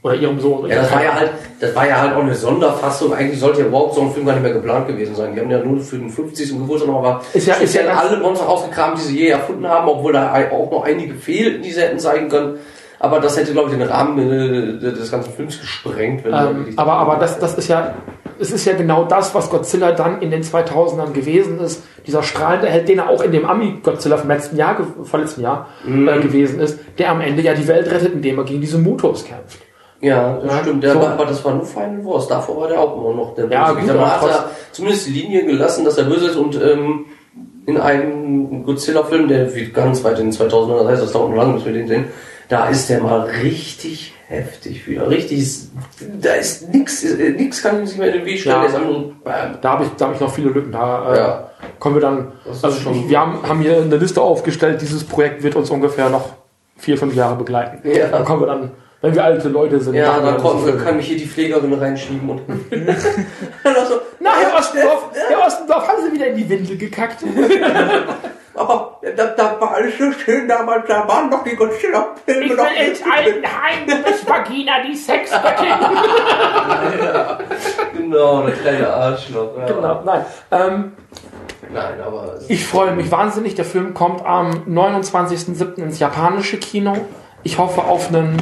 oder 0.03 0.15
ihrem 0.15 0.39
Sohn. 0.39 0.71
Ja, 0.71 0.77
das 0.77 0.93
war 0.93 1.03
ja 1.03 1.15
halt, 1.15 1.31
das 1.61 1.75
war 1.75 1.87
ja 1.89 2.01
halt 2.01 2.15
auch 2.15 2.23
eine 2.23 2.35
Sonderfassung. 2.35 3.13
Eigentlich 3.13 3.41
sollte 3.41 3.63
ja 3.63 3.67
überhaupt 3.67 3.95
so 3.95 4.03
ein 4.03 4.13
Film 4.13 4.25
gar 4.25 4.35
nicht 4.35 4.43
mehr 4.45 4.53
geplant 4.53 4.87
gewesen 4.87 5.17
sein. 5.17 5.35
Die 5.35 5.41
haben 5.41 5.51
ja 5.51 5.59
nur 5.59 5.81
für 5.81 5.99
den 5.99 6.11
50. 6.11 6.51
Geburtstag 6.53 6.89
noch 6.89 6.99
aber 6.99 7.23
Ist 7.35 7.49
ja- 7.49 7.57
ist 7.57 7.75
ja 7.75 7.83
alle 7.89 8.19
Monster 8.19 8.49
ausgekramt, 8.49 8.99
die 8.99 9.03
sie 9.03 9.19
je 9.19 9.29
erfunden 9.31 9.67
haben, 9.67 9.89
obwohl 9.89 10.13
da 10.13 10.33
auch 10.53 10.71
noch 10.71 10.85
einige 10.85 11.15
fehlten, 11.15 11.63
die 11.63 11.73
sie 11.73 11.81
hätten 11.81 11.99
zeigen 11.99 12.29
können. 12.29 12.59
Aber 13.01 13.19
das 13.19 13.37
hätte, 13.37 13.53
glaube 13.53 13.71
ich, 13.71 13.77
den 13.77 13.87
Rahmen 13.87 14.19
äh, 14.19 14.79
des 14.79 15.11
ganzen 15.11 15.33
Films 15.33 15.61
gesprengt. 15.61 16.25
Wenn 16.25 16.33
Ähm, 16.33 16.73
aber 16.77 16.93
aber 16.93 17.17
das, 17.17 17.39
das 17.41 17.59
ist 17.59 17.69
ja, 17.69 17.95
es 18.39 18.51
ist 18.53 18.65
ja 18.65 18.75
genau 18.75 19.05
das, 19.05 19.35
was 19.35 19.51
Godzilla 19.51 19.93
dann 19.93 20.21
in 20.23 20.31
den 20.31 20.43
2000ern 20.43 21.13
gewesen 21.13 21.59
ist. 21.61 21.83
Dieser 22.07 22.23
strahlende 22.23 22.69
Held, 22.69 22.89
den 22.89 22.99
er 22.99 23.09
auch 23.09 23.23
in 23.23 23.33
dem 23.33 23.45
Ami-Godzilla 23.45 24.17
vom 24.17 24.29
letzten 24.29 24.57
Jahr, 24.57 24.77
vorletzten 25.05 25.41
Jahr 25.43 25.67
Mhm. 25.85 26.09
äh, 26.09 26.19
gewesen 26.21 26.61
ist, 26.61 26.79
der 26.99 27.11
am 27.11 27.21
Ende 27.21 27.43
ja 27.43 27.55
die 27.55 27.67
Welt 27.69 27.91
rettet, 27.91 28.13
indem 28.15 28.39
er 28.39 28.45
gegen 28.45 28.61
diese 28.61 28.79
Mutos 28.79 29.25
kämpft. 29.25 29.59
Ja, 30.01 30.39
das 30.43 30.53
Ja, 30.53 30.59
stimmt. 30.63 30.83
Der 30.85 30.93
so. 30.93 31.01
war, 31.01 31.13
aber 31.13 31.25
das 31.27 31.43
war 31.45 31.55
nur 31.55 31.65
Final 31.65 32.05
Wars. 32.05 32.29
Davor 32.29 32.61
war 32.61 32.69
der 32.69 32.81
auch 32.81 32.97
immer 32.99 33.15
noch 33.15 33.35
der 33.35 33.47
Ja, 33.49 33.73
Bösewicht. 33.73 33.89
gut, 33.89 33.97
Aber 33.97 34.11
hat 34.21 34.29
er 34.29 34.51
zumindest 34.73 35.07
die 35.07 35.13
Linie 35.13 35.47
gelassen, 35.47 35.85
dass 35.85 35.97
er 35.99 36.05
böse 36.05 36.27
ist 36.27 36.37
und 36.37 36.61
ähm, 36.63 37.07
in 37.67 37.79
einem 37.79 38.63
Godzilla-Film, 38.65 39.27
der 39.29 39.53
wird 39.55 39.75
ganz 39.75 40.05
weit 40.05 40.19
in 40.21 40.31
den 40.31 40.33
2000er, 40.33 40.79
das 40.85 40.89
heißt, 40.89 41.03
das 41.03 41.13
dauert 41.13 41.31
noch 41.31 41.37
lange, 41.37 41.55
bis 41.55 41.65
wir 41.65 41.73
den 41.73 41.89
sehen, 41.89 42.05
da 42.49 42.69
ist 42.69 42.89
der 42.91 43.01
mal 43.03 43.21
richtig 43.23 44.13
heftig 44.29 44.87
wieder. 44.89 45.09
Richtig, 45.09 45.47
da 46.21 46.33
ist 46.35 46.69
nix, 46.73 47.05
äh, 47.05 47.31
nix 47.31 47.63
kann 47.63 47.87
sich 47.87 47.97
mehr 47.97 48.09
in 48.09 48.15
den 48.21 48.27
Weg 48.27 48.41
stellen. 48.41 49.15
Ja. 49.25 49.55
Da 49.61 49.71
habe 49.71 49.85
ich, 49.85 49.91
da 49.97 50.07
hab 50.09 50.15
ich 50.15 50.21
noch 50.21 50.33
viele 50.35 50.51
Lücken. 50.51 50.73
Da 50.73 51.13
äh, 51.15 51.19
Ja. 51.19 51.51
kommen 51.79 51.95
wir 51.97 52.03
dann. 52.03 52.33
Also 52.47 52.73
schon- 52.73 53.09
wir 53.09 53.21
haben, 53.21 53.39
haben 53.49 53.61
hier 53.61 53.77
eine 53.79 53.97
Liste 53.97 54.21
aufgestellt. 54.21 54.81
Dieses 54.83 55.05
Projekt 55.05 55.43
wird 55.43 55.55
uns 55.57 55.71
ungefähr 55.71 56.09
noch 56.09 56.31
vier, 56.77 56.99
fünf 56.99 57.15
Jahre 57.15 57.37
begleiten. 57.37 57.89
Ja. 57.89 58.09
Da 58.09 58.23
kommen 58.23 58.43
wir 58.43 58.47
dann, 58.49 58.73
wenn 59.01 59.15
wir 59.15 59.23
alte 59.25 59.49
Leute 59.49 59.79
sind. 59.81 59.95
Ja, 59.95 60.19
dann 60.19 60.39
kommt, 60.39 60.65
Filme. 60.65 60.83
kann 60.83 60.97
mich 60.97 61.07
hier 61.07 61.19
die 61.19 61.27
Pflegerin 61.27 61.73
reinschieben 61.73 62.29
und. 62.29 62.41
Dann 62.71 63.77
auch 63.77 63.87
so, 63.87 63.95
Na, 64.21 64.31
Herr 64.41 64.59
Ostendorf, 64.59 65.05
Herr 65.29 65.47
Ostendorf, 65.47 65.87
haben 65.89 66.03
Sie 66.05 66.13
wieder 66.13 66.27
in 66.29 66.37
die 66.37 66.49
Windel 66.49 66.77
gekackt? 66.77 67.23
aber 68.55 68.86
da, 69.17 69.27
da 69.29 69.61
war 69.61 69.75
alles 69.75 69.97
so 69.99 70.13
schön 70.13 70.47
damals, 70.49 70.87
da 70.87 71.07
waren 71.09 71.31
doch 71.31 71.43
die 71.45 71.57
Godzilla-Filme 71.57 72.55
noch. 72.55 72.65
Altenheim, 72.65 73.87
du 73.87 73.97
bist 74.03 74.29
Vagina, 74.29 74.83
die 74.87 74.95
Sexgöttin. 74.95 75.67
Genau, 77.97 78.43
der 78.43 78.55
kleine 78.55 78.93
Arschloch. 78.93 79.51
Ja. 79.59 79.67
genau, 79.67 80.03
nein. 80.05 80.25
Ähm, 80.51 80.93
Nein, 81.73 81.95
aber. 82.07 82.35
ich 82.49 82.65
freue 82.65 82.93
mich 82.95 83.11
wahnsinnig. 83.11 83.55
Der 83.55 83.65
Film 83.65 83.95
kommt 83.95 84.25
am 84.25 84.51
29.07. 84.69 85.77
ins 85.79 85.99
japanische 85.99 86.59
Kino. 86.59 86.97
Ich 87.43 87.59
hoffe 87.59 87.83
auf 87.83 88.09
einen. 88.09 88.37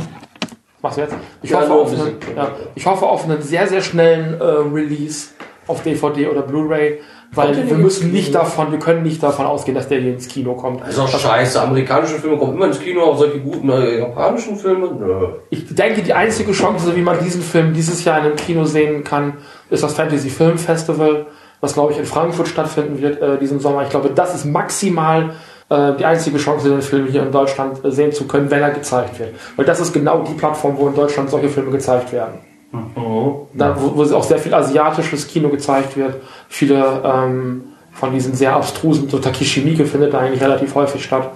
Was 0.82 0.96
jetzt? 0.96 1.14
Ich, 1.42 1.50
Ja, 1.50 1.60
hoffe 1.60 1.72
auf 1.72 1.92
ein 1.92 2.00
einen, 2.00 2.36
ja, 2.36 2.48
ich 2.74 2.86
hoffe 2.86 3.06
auf 3.06 3.24
einen 3.24 3.40
sehr, 3.40 3.66
sehr 3.68 3.80
schnellen 3.80 4.38
äh, 4.38 4.44
Release 4.44 5.28
auf 5.66 5.82
DVD 5.82 6.28
oder 6.28 6.42
Blu-ray, 6.42 7.00
weil 7.34 7.68
wir 7.68 7.76
müssen 7.76 8.12
nicht 8.12 8.34
davon, 8.34 8.70
wir 8.70 8.78
können 8.78 9.02
nicht 9.02 9.22
davon 9.22 9.46
ausgehen, 9.46 9.74
dass 9.74 9.88
der 9.88 10.00
hier 10.00 10.12
ins 10.12 10.28
Kino 10.28 10.54
kommt. 10.54 10.80
Das 10.82 10.90
ist 10.90 10.98
auch 10.98 11.08
scheiße. 11.08 11.60
Amerikanische 11.60 12.16
Filme 12.16 12.36
kommen 12.36 12.54
immer 12.54 12.66
ins 12.66 12.80
Kino, 12.80 13.02
auch 13.02 13.18
solche 13.18 13.40
guten 13.40 13.70
äh, 13.70 13.98
japanischen 13.98 14.56
Filme. 14.56 14.88
Nö. 14.92 15.28
Ich 15.50 15.74
denke, 15.74 16.02
die 16.02 16.12
einzige 16.12 16.52
Chance, 16.52 16.94
wie 16.96 17.02
man 17.02 17.18
diesen 17.22 17.42
Film 17.42 17.72
dieses 17.72 18.04
Jahr 18.04 18.18
in 18.18 18.26
einem 18.26 18.36
Kino 18.36 18.64
sehen 18.64 19.04
kann, 19.04 19.34
ist 19.70 19.82
das 19.82 19.94
Fantasy 19.94 20.30
Film 20.30 20.58
Festival, 20.58 21.26
was 21.60 21.74
glaube 21.74 21.92
ich 21.92 21.98
in 21.98 22.04
Frankfurt 22.04 22.48
stattfinden 22.48 23.00
wird 23.00 23.20
äh, 23.20 23.38
diesen 23.38 23.60
Sommer. 23.60 23.82
Ich 23.82 23.90
glaube, 23.90 24.10
das 24.14 24.34
ist 24.34 24.44
maximal 24.44 25.34
äh, 25.70 25.92
die 25.98 26.04
einzige 26.04 26.38
Chance, 26.38 26.68
den 26.68 26.82
Film 26.82 27.06
hier 27.06 27.22
in 27.22 27.32
Deutschland 27.32 27.84
äh, 27.84 27.90
sehen 27.90 28.12
zu 28.12 28.26
können, 28.26 28.50
wenn 28.50 28.62
er 28.62 28.70
gezeigt 28.70 29.18
wird. 29.18 29.34
Weil 29.56 29.64
das 29.64 29.80
ist 29.80 29.92
genau 29.92 30.22
die 30.22 30.34
Plattform, 30.34 30.76
wo 30.76 30.88
in 30.88 30.94
Deutschland 30.94 31.30
solche 31.30 31.48
Filme 31.48 31.70
gezeigt 31.70 32.12
werden. 32.12 32.53
Da, 33.54 33.76
wo, 33.78 33.96
wo 33.96 34.14
auch 34.14 34.24
sehr 34.24 34.38
viel 34.38 34.54
asiatisches 34.54 35.26
Kino 35.26 35.48
gezeigt 35.48 35.96
wird. 35.96 36.16
Viele 36.48 37.02
ähm, 37.04 37.64
von 37.92 38.12
diesen 38.12 38.34
sehr 38.34 38.54
abstrusen, 38.54 39.08
so 39.08 39.18
Takeshi 39.18 39.60
Miike 39.60 39.86
findet 39.86 40.12
da 40.12 40.18
eigentlich 40.18 40.42
relativ 40.42 40.74
häufig 40.74 41.04
statt. 41.04 41.30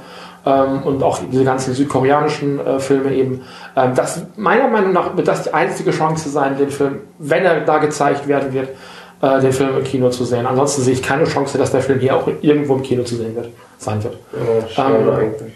Ähm, 0.44 0.82
und 0.84 1.02
auch 1.02 1.18
diese 1.30 1.44
ganzen 1.44 1.74
südkoreanischen 1.74 2.64
äh, 2.64 2.78
Filme 2.78 3.14
eben. 3.14 3.42
Ähm, 3.76 3.92
das, 3.94 4.22
meiner 4.36 4.68
Meinung 4.68 4.92
nach 4.92 5.16
wird 5.16 5.28
das 5.28 5.44
die 5.44 5.54
einzige 5.54 5.90
Chance 5.90 6.28
sein, 6.30 6.56
den 6.56 6.70
Film, 6.70 7.00
wenn 7.18 7.44
er 7.44 7.60
da 7.60 7.78
gezeigt 7.78 8.28
werden 8.28 8.52
wird, 8.52 8.68
äh, 9.20 9.40
den 9.40 9.52
Film 9.52 9.76
im 9.78 9.84
Kino 9.84 10.10
zu 10.10 10.24
sehen. 10.24 10.46
Ansonsten 10.46 10.82
sehe 10.82 10.94
ich 10.94 11.02
keine 11.02 11.24
Chance, 11.24 11.58
dass 11.58 11.72
der 11.72 11.82
Film 11.82 11.98
hier 11.98 12.16
auch 12.16 12.28
irgendwo 12.40 12.76
im 12.76 12.82
Kino 12.82 13.02
zu 13.02 13.16
sehen 13.16 13.34
wird, 13.34 13.48
sein 13.78 14.02
wird. 14.02 14.16
Ja, 14.32 14.68
schade 14.68 14.94
Ähm, 14.96 15.10
eigentlich. 15.10 15.52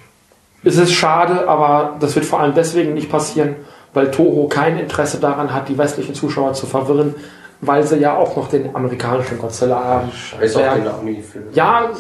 Es 0.65 0.77
ist 0.77 0.93
schade, 0.93 1.49
aber 1.49 1.97
das 2.01 2.15
wird 2.15 2.25
vor 2.25 2.41
allem 2.41 2.55
deswegen 2.55 2.95
nicht 2.95 3.11
passieren, 3.11 3.57
weil 3.95 4.11
Toho 4.11 4.49
kein 4.49 4.79
Interesse 4.79 5.19
daran 5.19 5.53
hat, 5.55 5.69
die 5.69 5.77
westlichen 5.79 6.15
Zuschauer 6.15 6.53
zu 6.55 6.67
verwirren. 6.67 7.15
weil 7.65 7.85
sie 7.85 7.99
ja 7.99 8.17
auch 8.17 8.35
noch 8.35 8.49
den 8.49 8.75
amerikanischen 8.75 9.39
Godzilla 9.39 9.85
haben. 9.85 10.11
Scheiß 10.11 10.55
Ja. 10.57 10.71
auf 10.71 10.75
den 10.79 10.89
Army-Film. 10.89 11.45
Ja, 11.53 11.91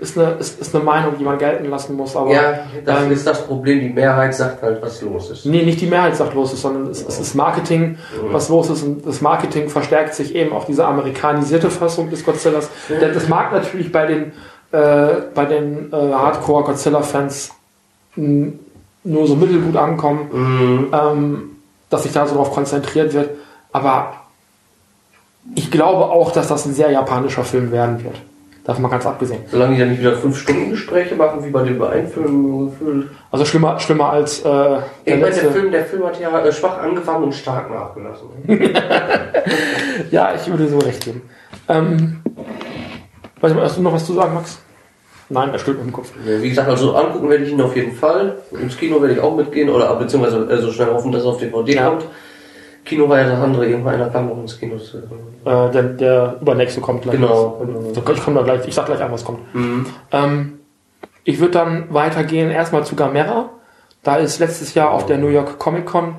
ist 0.00 0.18
eine, 0.18 0.32
ist, 0.32 0.60
ist 0.60 0.74
eine 0.74 0.82
Meinung, 0.82 1.14
die 1.16 1.22
man 1.22 1.38
gelten 1.38 1.66
lassen 1.70 1.94
muss, 1.96 2.16
aber 2.16 2.32
Ja, 2.32 2.58
das 2.84 3.02
ähm, 3.04 3.12
ist 3.12 3.24
das 3.24 3.46
Problem. 3.46 3.78
Die 3.80 3.88
Mehrheit 3.90 4.34
sagt 4.34 4.62
halt, 4.62 4.82
was 4.82 5.00
los 5.02 5.30
ist. 5.30 5.46
nee, 5.46 5.62
nicht 5.62 5.80
die 5.80 5.86
Mehrheit 5.86 6.16
sagt 6.16 6.34
los 6.34 6.52
ist, 6.52 6.62
sondern 6.62 6.88
es, 6.90 7.06
es 7.06 7.20
ist 7.20 7.36
Marketing, 7.36 7.98
was 8.32 8.48
los 8.48 8.68
ist 8.68 8.82
und 8.82 9.06
das 9.06 9.20
Marketing 9.20 9.68
verstärkt 9.68 10.14
sich 10.14 10.34
eben 10.34 10.52
auf 10.52 10.66
diese 10.66 10.84
amerikanisierte 10.84 11.70
Fassung 11.70 12.10
des 12.10 12.24
Godzillas. 12.24 12.68
Denn 12.88 13.14
das 13.14 13.28
mag 13.28 13.52
natürlich 13.52 13.92
bei 13.92 14.06
den, 14.06 14.32
äh, 14.72 15.06
bei 15.34 15.44
den 15.44 15.92
äh, 15.92 15.96
Hardcore-Godzilla-Fans 16.12 17.50
mh, 18.16 18.52
nur 19.04 19.26
so 19.26 19.36
mittelgut 19.36 19.76
ankommen, 19.76 20.28
Mhm. 20.32 20.86
ähm, 20.92 21.42
dass 21.90 22.02
sich 22.04 22.12
da 22.12 22.26
so 22.26 22.34
darauf 22.34 22.52
konzentriert 22.52 23.12
wird, 23.14 23.30
aber 23.72 24.14
ich 25.54 25.70
glaube 25.70 26.04
auch, 26.06 26.32
dass 26.32 26.48
das 26.48 26.64
ein 26.66 26.72
sehr 26.74 26.90
japanischer 26.90 27.44
Film 27.44 27.70
werden 27.70 28.02
wird. 28.02 28.16
Davon 28.64 28.80
mal 28.82 28.88
ganz 28.88 29.04
abgesehen. 29.04 29.42
Solange 29.50 29.74
die 29.74 29.80
dann 29.80 29.90
nicht 29.90 30.00
wieder 30.00 30.16
fünf 30.16 30.38
Stunden 30.38 30.70
Gespräche 30.70 31.14
machen, 31.16 31.44
wie 31.44 31.50
bei 31.50 31.62
dem 31.64 31.76
Übereinfilm 31.76 32.70
gefühlt. 32.70 33.10
Also 33.30 33.44
schlimmer, 33.44 33.78
schlimmer 33.78 34.08
als 34.08 34.40
äh, 34.40 34.42
der 34.44 34.82
Ich 35.04 35.20
meine, 35.20 35.34
der 35.34 35.50
Film, 35.52 35.70
der 35.70 35.84
Film 35.84 36.06
hat 36.06 36.18
ja 36.18 36.40
äh, 36.40 36.50
schwach 36.50 36.78
angefangen 36.78 37.24
und 37.24 37.34
stark 37.34 37.70
nachgelassen. 37.70 38.28
Ja, 40.10 40.32
ich 40.34 40.46
würde 40.50 40.66
so 40.68 40.78
recht 40.78 41.04
geben. 41.04 41.22
Ähm, 41.68 42.22
weiß 43.40 43.50
ich 43.50 43.56
mal, 43.56 43.64
hast 43.64 43.76
du 43.76 43.82
noch 43.82 43.92
was 43.92 44.06
zu 44.06 44.14
sagen, 44.14 44.32
Max? 44.34 44.58
Nein, 45.30 45.50
er 45.52 45.58
stimmt 45.58 45.78
mit 45.78 45.86
dem 45.86 45.92
Kopf. 45.92 46.12
Wie 46.24 46.48
gesagt, 46.48 46.68
also 46.68 46.94
angucken 46.94 47.28
werde 47.30 47.44
ich 47.44 47.50
ihn 47.52 47.60
auf 47.60 47.74
jeden 47.74 47.92
Fall. 47.92 48.36
Ins 48.60 48.76
Kino 48.76 49.00
werde 49.00 49.14
ich 49.14 49.20
auch 49.20 49.34
mitgehen 49.34 49.70
oder 49.70 49.94
beziehungsweise 49.96 50.38
äh, 50.50 50.58
so 50.58 50.70
schnell 50.70 50.88
hoffen, 50.92 51.12
dass 51.12 51.22
er 51.24 51.30
auf 51.30 51.38
DVD 51.38 51.72
Ja. 51.74 51.88
kommt. 51.90 52.04
Kino 52.84 53.08
war 53.08 53.18
ja 53.18 53.30
das 53.30 53.40
andere, 53.40 53.66
irgendeiner 53.66 54.10
kam 54.10 54.28
noch 54.28 54.38
ins 54.38 54.58
Kino. 54.60 54.76
zu- 54.76 54.98
Äh, 54.98 55.70
der, 55.70 55.82
der 55.82 56.36
übernächste 56.40 56.80
kommt 56.82 57.02
gleich. 57.02 57.16
Genau. 57.16 57.62
So, 57.94 58.02
Ich 58.12 58.22
komme 58.22 58.38
da 58.38 58.42
gleich, 58.44 58.68
ich 58.68 58.74
sag 58.74 58.86
gleich 58.86 59.00
an, 59.02 59.10
was 59.12 59.24
kommt. 59.24 59.54
Mhm. 59.54 59.86
Ähm, 60.12 60.58
ich 61.24 61.40
würde 61.40 61.52
dann 61.52 61.86
weitergehen 61.88 62.50
erstmal 62.50 62.84
zu 62.84 62.94
Gamera. 62.94 63.48
Da 64.02 64.16
ist 64.16 64.38
letztes 64.38 64.74
Jahr 64.74 64.90
auf 64.90 65.06
der 65.06 65.16
New 65.16 65.28
York 65.28 65.58
Comic 65.58 65.86
Con 65.86 66.16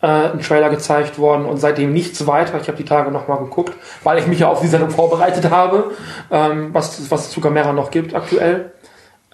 äh, 0.00 0.06
ein 0.06 0.40
Trailer 0.40 0.70
gezeigt 0.70 1.18
worden 1.18 1.44
und 1.44 1.58
seitdem 1.58 1.92
nichts 1.92 2.26
weiter. 2.26 2.60
Ich 2.60 2.68
habe 2.68 2.78
die 2.78 2.84
Tage 2.84 3.10
nochmal 3.10 3.38
geguckt, 3.38 3.74
weil 4.04 4.18
ich 4.18 4.26
mich 4.26 4.40
ja 4.40 4.48
auf 4.48 4.60
die 4.60 4.68
Sendung 4.68 4.90
vorbereitet 4.90 5.50
habe, 5.50 5.92
ähm, 6.30 6.70
was, 6.72 7.10
was 7.10 7.26
es 7.26 7.30
zu 7.30 7.40
Gamera 7.40 7.72
noch 7.72 7.90
gibt 7.90 8.14
aktuell. 8.14 8.72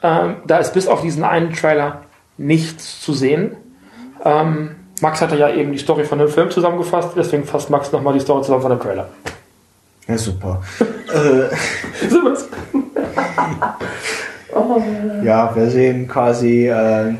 Ähm, 0.03 0.37
da 0.47 0.59
ist 0.59 0.73
bis 0.75 0.89
auf 0.89 1.03
diesen 1.03 1.25
einen 1.25 1.53
Trailer 1.53 2.03
nichts 2.37 3.01
zu 3.01 3.13
sehen. 3.13 3.57
Ähm, 4.25 4.77
Max 5.01 5.21
hatte 5.21 5.37
ja 5.37 5.51
eben 5.51 5.73
die 5.73 5.79
Story 5.79 6.05
von 6.05 6.19
dem 6.19 6.29
Film 6.29 6.51
zusammengefasst, 6.51 7.11
deswegen 7.17 7.45
fasst 7.45 7.69
Max 7.69 7.93
nochmal 7.93 8.15
die 8.15 8.21
Story 8.21 8.43
zusammen 8.43 8.63
von 8.63 8.71
dem 8.71 8.81
Trailer. 8.81 9.09
Ja, 10.07 10.19
super. 10.19 10.63
äh, 11.15 11.49
ja, 15.25 15.55
wir 15.55 15.71
sehen 15.71 16.09
quasi 16.09 16.69
äh, 16.69 17.15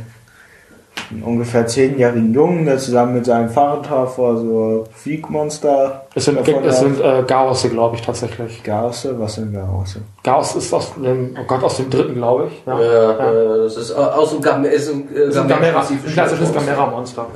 einen 1.11 1.23
ungefähr 1.23 1.67
zehnjährigen 1.67 2.33
Jungen, 2.35 2.67
der 2.67 2.79
zusammen 2.79 3.15
mit 3.15 3.27
seinem 3.27 3.49
Vater 3.49 4.07
vor 4.07 4.37
so 4.37 4.85
Fliegmonster. 4.93 6.07
Es 6.15 6.25
sind, 6.27 6.39
es 6.47 6.79
sind 6.81 7.01
äh, 7.01 7.23
Gausse, 7.27 7.69
glaube 7.71 7.97
ich, 7.97 8.03
tatsächlich. 8.03 8.63
Gausse? 8.63 9.19
Was 9.19 9.35
sind 9.35 9.53
Gausse? 9.53 10.01
Chaos 10.23 10.55
ist 10.57 10.73
aus 10.73 10.95
dem, 10.95 11.37
oh 11.41 11.45
Gott, 11.47 11.63
aus 11.63 11.77
dem 11.77 11.91
dritten, 11.91 12.15
glaube 12.15 12.49
ich. 12.49 12.67
Ja. 12.67 12.81
Ja, 12.81 12.93
Ja. 13.03 13.31
Äh, 13.31 13.59
das 13.65 13.77
ist 13.77 13.91
äh, 13.91 13.95
aus 13.95 14.31
dem 14.31 14.41
Gam 14.41 14.65
ist 14.65 14.91
ein, 14.91 15.09
äh, 15.15 15.29
ist 15.29 15.37
ein 15.37 15.49
Gamera, 15.49 15.81
ein 15.81 16.13
klassisches 16.13 16.53
Monster. 16.53 16.61
Gamera-Monster. 16.61 17.27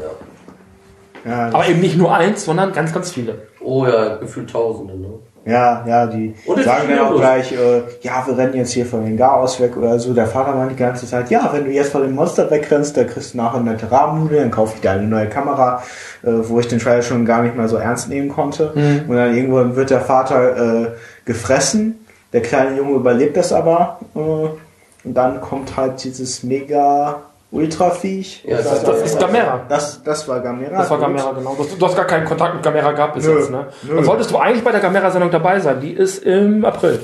Ja, 1.25 1.48
Aber 1.48 1.66
eben 1.66 1.80
nicht 1.80 1.96
nur 1.96 2.14
eins, 2.14 2.44
sondern 2.44 2.72
ganz, 2.72 2.92
ganz 2.92 3.12
viele. 3.12 3.48
Oh 3.60 3.84
ja, 3.87 4.16
gefühlt 4.16 4.50
Tausende. 4.50 4.96
Ne? 4.96 5.08
Ja, 5.48 5.82
ja, 5.86 6.06
die 6.06 6.34
sagen 6.62 6.88
dann 6.90 6.98
auch 6.98 7.10
los. 7.12 7.20
gleich, 7.20 7.52
äh, 7.52 7.82
ja, 8.02 8.22
wir 8.26 8.36
rennen 8.36 8.54
jetzt 8.54 8.72
hier 8.72 8.84
von 8.84 9.02
den 9.02 9.16
Chaos 9.16 9.58
weg 9.60 9.78
oder 9.78 9.98
so. 9.98 10.12
Der 10.12 10.26
Vater 10.26 10.54
meint 10.54 10.72
die 10.72 10.76
ganze 10.76 11.06
Zeit, 11.06 11.30
ja, 11.30 11.48
wenn 11.52 11.64
du 11.64 11.70
jetzt 11.70 11.90
von 11.90 12.02
dem 12.02 12.14
Monster 12.14 12.50
wegrennst, 12.50 12.98
dann 12.98 13.06
kriegst 13.06 13.32
du 13.32 13.38
nachher 13.38 13.58
eine 13.58 13.70
nette 13.70 13.86
dann 13.86 14.50
kauf 14.50 14.74
ich 14.74 14.82
dir 14.82 14.90
eine 14.90 15.06
neue 15.06 15.28
Kamera, 15.28 15.82
äh, 16.22 16.28
wo 16.30 16.60
ich 16.60 16.68
den 16.68 16.78
Trailer 16.78 17.00
schon 17.00 17.24
gar 17.24 17.42
nicht 17.42 17.56
mehr 17.56 17.66
so 17.66 17.76
ernst 17.76 18.10
nehmen 18.10 18.28
konnte. 18.28 18.72
Und 19.08 19.16
dann 19.16 19.34
irgendwann 19.34 19.74
wird 19.74 19.88
der 19.88 20.02
Vater 20.02 20.82
äh, 20.82 20.86
gefressen, 21.24 22.04
der 22.34 22.42
kleine 22.42 22.76
Junge 22.76 22.96
überlebt 22.96 23.36
das 23.38 23.52
aber 23.52 24.00
äh, 24.14 24.18
und 24.18 25.14
dann 25.14 25.40
kommt 25.40 25.76
halt 25.76 26.04
dieses 26.04 26.42
mega 26.42 27.22
Ultraviech. 27.50 28.44
Ja, 28.44 28.58
Das- 28.58 28.84
Das 28.84 29.02
ist 29.02 29.18
Gamera. 29.18 29.64
Das, 29.68 30.02
das 30.02 30.28
war 30.28 30.40
Gamera. 30.40 30.78
Das 30.78 30.90
war. 30.90 30.98
Gamera, 31.00 31.32
genau. 31.32 31.54
Du, 31.54 31.64
du 31.78 31.86
hast 31.86 31.96
gar 31.96 32.04
keinen 32.06 32.26
Kontakt 32.26 32.54
mit 32.54 32.62
Gamera 32.62 32.92
gehabt 32.92 33.14
bis 33.14 33.26
Nö, 33.26 33.38
jetzt, 33.38 33.50
ne? 33.50 33.66
nö. 33.82 33.94
Dann 33.96 34.04
solltest 34.04 34.30
du 34.30 34.36
eigentlich 34.36 34.62
bei 34.64 34.70
der 34.72 34.80
Gamera-Sendung 34.80 35.30
dabei 35.30 35.58
sein. 35.60 35.80
Die 35.80 35.92
ist 35.92 36.18
im 36.24 36.64
April. 36.64 37.00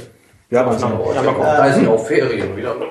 Ja, 0.50 0.62
Ja, 0.62 0.70
genau. 0.74 1.02
Oh, 1.06 1.12
Ja, 1.12 1.18
hab 1.20 1.26
gucken. 1.26 1.42
auch, 1.42 1.56
da 1.56 1.72
sind 1.72 1.88
auch 1.88 2.04
Ferien 2.06 2.56
wieder. 2.56 2.74
Ne? 2.74 2.86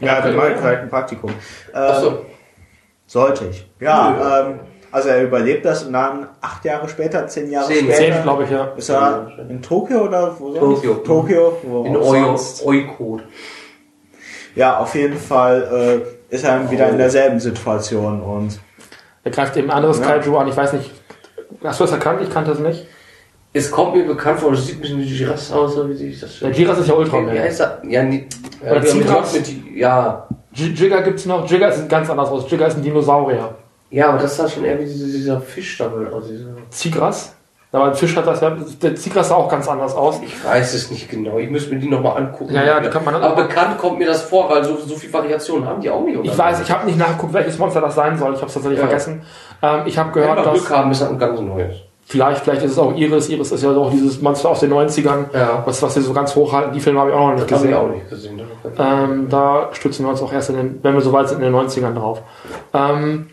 Ja, 0.00 0.20
dann 0.20 0.34
mache 0.36 0.52
ich 0.52 0.56
vielleicht 0.58 0.82
ein 0.82 0.88
Praktikum. 0.88 1.30
Ähm, 1.30 1.36
Achso. 1.74 2.12
Sollte 3.06 3.44
ich. 3.50 3.68
Ja, 3.80 4.40
ähm, 4.46 4.60
also 4.90 5.10
er 5.10 5.22
überlebt 5.24 5.64
das 5.66 5.84
und 5.84 5.92
dann 5.92 6.28
acht 6.40 6.64
Jahre 6.64 6.88
später, 6.88 7.26
zehn 7.26 7.50
Jahre 7.50 7.66
Zehn, 7.66 7.84
später, 7.84 7.96
Zehn, 7.98 8.22
glaube 8.22 8.44
ich, 8.44 8.50
ja. 8.50 8.72
ist 8.76 8.88
er 8.88 9.28
in 9.48 9.60
Tokio 9.60 10.04
oder 10.04 10.34
wo 10.38 10.52
sonst? 10.54 10.60
Tokio. 10.82 10.94
Tokio, 10.94 11.56
wo 11.64 11.84
In 11.84 11.96
auch. 11.96 12.64
Oikot. 12.64 13.20
Ja, 14.54 14.78
auf 14.78 14.94
jeden 14.94 15.16
Fall 15.18 16.04
äh, 16.30 16.34
ist 16.34 16.44
er 16.44 16.70
wieder 16.70 16.88
in 16.88 16.98
derselben 16.98 17.40
Situation 17.40 18.20
und 18.22 18.58
Er 19.24 19.30
greift 19.30 19.56
eben 19.56 19.70
ein 19.70 19.76
anderes 19.76 19.98
Ja. 20.00 20.06
Kaiju 20.06 20.36
an. 20.36 20.48
Ich 20.48 20.56
weiß 20.56 20.74
nicht. 20.74 20.90
Hast 21.62 21.80
du 21.80 21.84
das 21.84 21.92
erkannt? 21.92 22.20
Ich 22.22 22.30
kannte 22.30 22.52
es 22.52 22.58
nicht. 22.58 22.86
Es 23.52 23.70
kommt 23.70 23.94
mir 23.94 24.04
bekannt 24.04 24.40
vor, 24.40 24.50
das 24.50 24.66
sieht 24.66 24.76
ein 24.76 24.80
bisschen 24.80 25.00
wie 25.00 25.16
Giras 25.16 25.52
aus, 25.52 25.76
oder 25.76 25.88
wie 25.88 25.94
sich 25.94 26.18
das 26.18 26.40
Der 26.40 26.50
Giras 26.50 26.78
ist 26.78 26.88
ja 26.88 26.94
Ultraman. 26.94 27.32
Wie 27.32 27.38
heißt 27.38 27.60
er? 27.60 27.80
Ja, 27.88 28.02
nie, 28.02 28.26
ja, 28.64 28.72
Oder 28.72 28.80
gehört 28.80 29.32
mit 29.32 29.46
die, 29.46 29.78
ja. 29.78 30.26
Jigger 30.52 31.02
gibt's 31.02 31.24
noch. 31.26 31.48
Jigger 31.48 31.68
ist 31.68 31.88
ganz 31.88 32.10
anders 32.10 32.28
aus. 32.30 32.50
Jigger 32.50 32.66
ist 32.66 32.76
ein 32.76 32.82
Dinosaurier. 32.82 33.54
ja, 33.90 34.08
aber 34.08 34.18
das 34.18 34.36
sah 34.36 34.48
schon 34.48 34.64
eher 34.64 34.78
wie 34.80 34.84
dieser, 34.84 35.06
dieser 35.06 35.40
Fischstachel 35.40 36.12
aus. 36.12 36.24
Dieser, 36.28 36.46
Zigras? 36.70 37.33
Aber 37.74 37.86
ein 37.86 37.94
Fisch 37.94 38.16
hat 38.16 38.26
das 38.26 38.40
ja. 38.40 38.56
Der 38.82 38.94
Zigras 38.94 39.28
sah 39.28 39.34
auch 39.34 39.48
ganz 39.50 39.68
anders 39.68 39.94
aus. 39.94 40.20
ich 40.24 40.44
weiß 40.44 40.74
es 40.74 40.90
nicht 40.90 41.10
genau, 41.10 41.38
ich 41.38 41.50
müsste 41.50 41.74
mir 41.74 41.80
die 41.80 41.88
nochmal 41.88 42.16
angucken. 42.18 42.54
Ja, 42.54 42.64
ja, 42.64 42.80
die 42.80 42.88
kann 42.88 43.04
man 43.04 43.16
aber 43.16 43.42
bekannt 43.42 43.76
kommt 43.78 43.98
mir 43.98 44.06
das 44.06 44.22
vor, 44.22 44.48
weil 44.48 44.62
so, 44.64 44.76
so 44.76 44.94
viel 44.94 45.12
Variationen 45.12 45.68
haben 45.68 45.80
die 45.80 45.90
auch 45.90 46.02
nicht. 46.04 46.16
oder? 46.16 46.24
Ich 46.30 46.38
weiß, 46.38 46.60
ich 46.62 46.70
habe 46.70 46.86
nicht 46.86 46.98
nachgeguckt, 46.98 47.32
welches 47.34 47.58
Monster 47.58 47.80
das 47.80 47.94
sein 47.94 48.16
soll. 48.16 48.30
Ich 48.32 48.38
habe 48.38 48.46
es 48.46 48.54
tatsächlich 48.54 48.78
Ja. 48.80 48.86
vergessen. 48.86 49.22
Ähm, 49.62 49.80
ich 49.86 49.98
habe 49.98 50.08
Wenn 50.14 50.22
gehört, 50.22 50.38
wir 50.38 50.44
dass 50.44 50.54
Glück 50.54 50.70
haben, 50.70 50.90
ist 50.92 51.00
das 51.02 51.10
ein 51.10 51.18
ganz 51.18 51.40
neues. 51.40 51.74
vielleicht, 52.06 52.42
vielleicht 52.44 52.62
ist 52.62 52.72
es 52.72 52.78
auch 52.78 52.94
Iris. 52.94 53.28
Iris 53.28 53.50
ist 53.50 53.64
ja 53.64 53.70
auch 53.76 53.90
dieses 53.90 54.20
Monster 54.22 54.50
aus 54.50 54.60
den 54.60 54.70
90ern, 54.72 55.26
Ja. 55.32 55.62
was, 55.66 55.82
was 55.82 55.94
sie 55.94 56.00
so 56.02 56.12
ganz 56.12 56.36
hochhalten. 56.36 56.72
Die 56.74 56.80
Filme 56.80 57.00
habe 57.00 57.10
ich 57.10 57.16
auch 57.16 57.28
noch 57.28 57.34
nicht 57.34 57.50
Das 57.50 57.58
gesehen. 57.60 57.70
wir 57.70 57.80
auch 57.80 57.88
nicht 57.88 58.08
gesehen. 58.08 58.40
Ähm, 58.78 59.26
da 59.30 59.68
stützen 59.72 60.04
wir 60.04 60.10
uns 60.10 60.22
auch 60.22 60.32
erst, 60.32 60.50
in 60.50 60.56
den, 60.56 60.78
wenn 60.82 60.94
wir 60.94 61.00
soweit 61.00 61.28
sind, 61.28 61.38
in 61.42 61.44
den 61.44 61.54
90ern 61.54 61.94
drauf. 61.94 62.22
Ähm, 62.72 63.26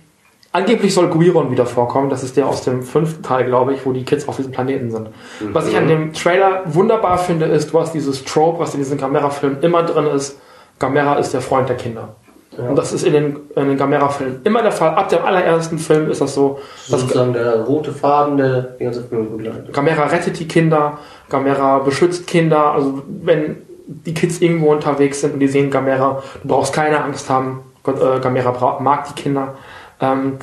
angeblich 0.51 0.93
soll 0.93 1.07
Guiron 1.09 1.51
wieder 1.51 1.65
vorkommen. 1.65 2.09
Das 2.09 2.23
ist 2.23 2.37
der 2.37 2.47
aus 2.47 2.63
dem 2.63 2.83
fünften 2.83 3.23
Teil, 3.23 3.45
glaube 3.45 3.73
ich, 3.73 3.85
wo 3.85 3.91
die 3.91 4.03
Kids 4.03 4.27
auf 4.27 4.37
diesem 4.37 4.51
Planeten 4.51 4.91
sind. 4.91 5.09
Was 5.53 5.67
ich 5.67 5.77
an 5.77 5.87
dem 5.87 6.13
Trailer 6.13 6.63
wunderbar 6.65 7.17
finde, 7.17 7.45
ist, 7.45 7.73
du 7.73 7.79
hast 7.79 7.93
dieses 7.93 8.23
Trope, 8.25 8.59
was 8.59 8.73
in 8.73 8.79
diesen 8.79 8.97
Gamera-Filmen 8.97 9.61
immer 9.61 9.83
drin 9.83 10.07
ist. 10.07 10.39
Gamera 10.79 11.15
ist 11.15 11.33
der 11.33 11.41
Freund 11.41 11.69
der 11.69 11.77
Kinder. 11.77 12.15
Und 12.57 12.75
das 12.75 12.91
ist 12.91 13.03
in 13.03 13.13
den, 13.13 13.37
in 13.55 13.69
den 13.69 13.77
Gamera-Filmen 13.77 14.41
immer 14.43 14.61
der 14.61 14.73
Fall. 14.73 14.89
Ab 14.95 15.07
dem 15.07 15.23
allerersten 15.23 15.79
Film 15.79 16.11
ist 16.11 16.19
das 16.19 16.33
so, 16.33 16.59
dass 16.89 17.01
sozusagen 17.01 17.31
der 17.31 17.61
rote 17.61 17.93
Faden, 17.93 18.35
der 18.35 18.61
die 18.61 18.83
ganze 18.83 19.03
Film 19.03 19.37
begleitet. 19.37 19.71
Gamera 19.71 20.03
rettet 20.07 20.37
die 20.37 20.47
Kinder, 20.47 20.99
Gamera 21.29 21.79
beschützt 21.79 22.27
Kinder. 22.27 22.73
Also 22.73 23.03
wenn 23.07 23.57
die 23.87 24.13
Kids 24.13 24.41
irgendwo 24.41 24.71
unterwegs 24.71 25.21
sind 25.21 25.33
und 25.33 25.39
die 25.39 25.47
sehen 25.47 25.71
Gamera, 25.71 26.21
du 26.41 26.47
brauchst 26.47 26.73
keine 26.73 27.01
Angst 27.01 27.29
haben. 27.29 27.61
Äh, 27.87 28.19
Gamera 28.19 28.79
mag 28.81 29.07
die 29.07 29.21
Kinder. 29.21 29.55
Ähm, 30.01 30.37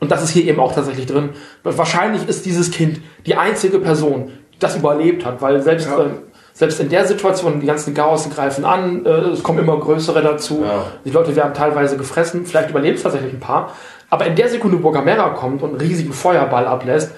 und 0.00 0.10
das 0.10 0.22
ist 0.22 0.30
hier 0.30 0.44
eben 0.44 0.60
auch 0.60 0.74
tatsächlich 0.74 1.06
drin. 1.06 1.30
Wahrscheinlich 1.62 2.28
ist 2.28 2.44
dieses 2.46 2.70
Kind 2.70 3.00
die 3.26 3.36
einzige 3.36 3.78
Person, 3.78 4.30
die 4.54 4.58
das 4.58 4.76
überlebt 4.76 5.24
hat, 5.24 5.40
weil 5.40 5.62
selbst, 5.62 5.88
Ja. 5.88 6.04
äh, 6.04 6.08
selbst 6.52 6.78
in 6.80 6.88
der 6.88 7.06
Situation, 7.06 7.60
die 7.60 7.66
ganzen 7.66 7.94
Chaos 7.94 8.28
greifen 8.30 8.64
an, 8.64 9.04
äh, 9.06 9.08
es 9.08 9.42
kommen 9.42 9.60
immer 9.60 9.78
größere 9.78 10.20
dazu, 10.22 10.62
Ja. 10.64 10.84
die 11.04 11.10
Leute 11.10 11.34
werden 11.34 11.54
teilweise 11.54 11.96
gefressen, 11.96 12.44
vielleicht 12.44 12.70
überlebt 12.70 12.98
es 12.98 13.02
tatsächlich 13.02 13.32
ein 13.32 13.40
paar, 13.40 13.72
aber 14.10 14.26
in 14.26 14.36
der 14.36 14.48
Sekunde, 14.48 14.82
wo 14.82 14.90
Gamera 14.90 15.30
kommt 15.30 15.62
und 15.62 15.70
einen 15.70 15.80
riesigen 15.80 16.12
Feuerball 16.12 16.66
ablässt, 16.66 17.12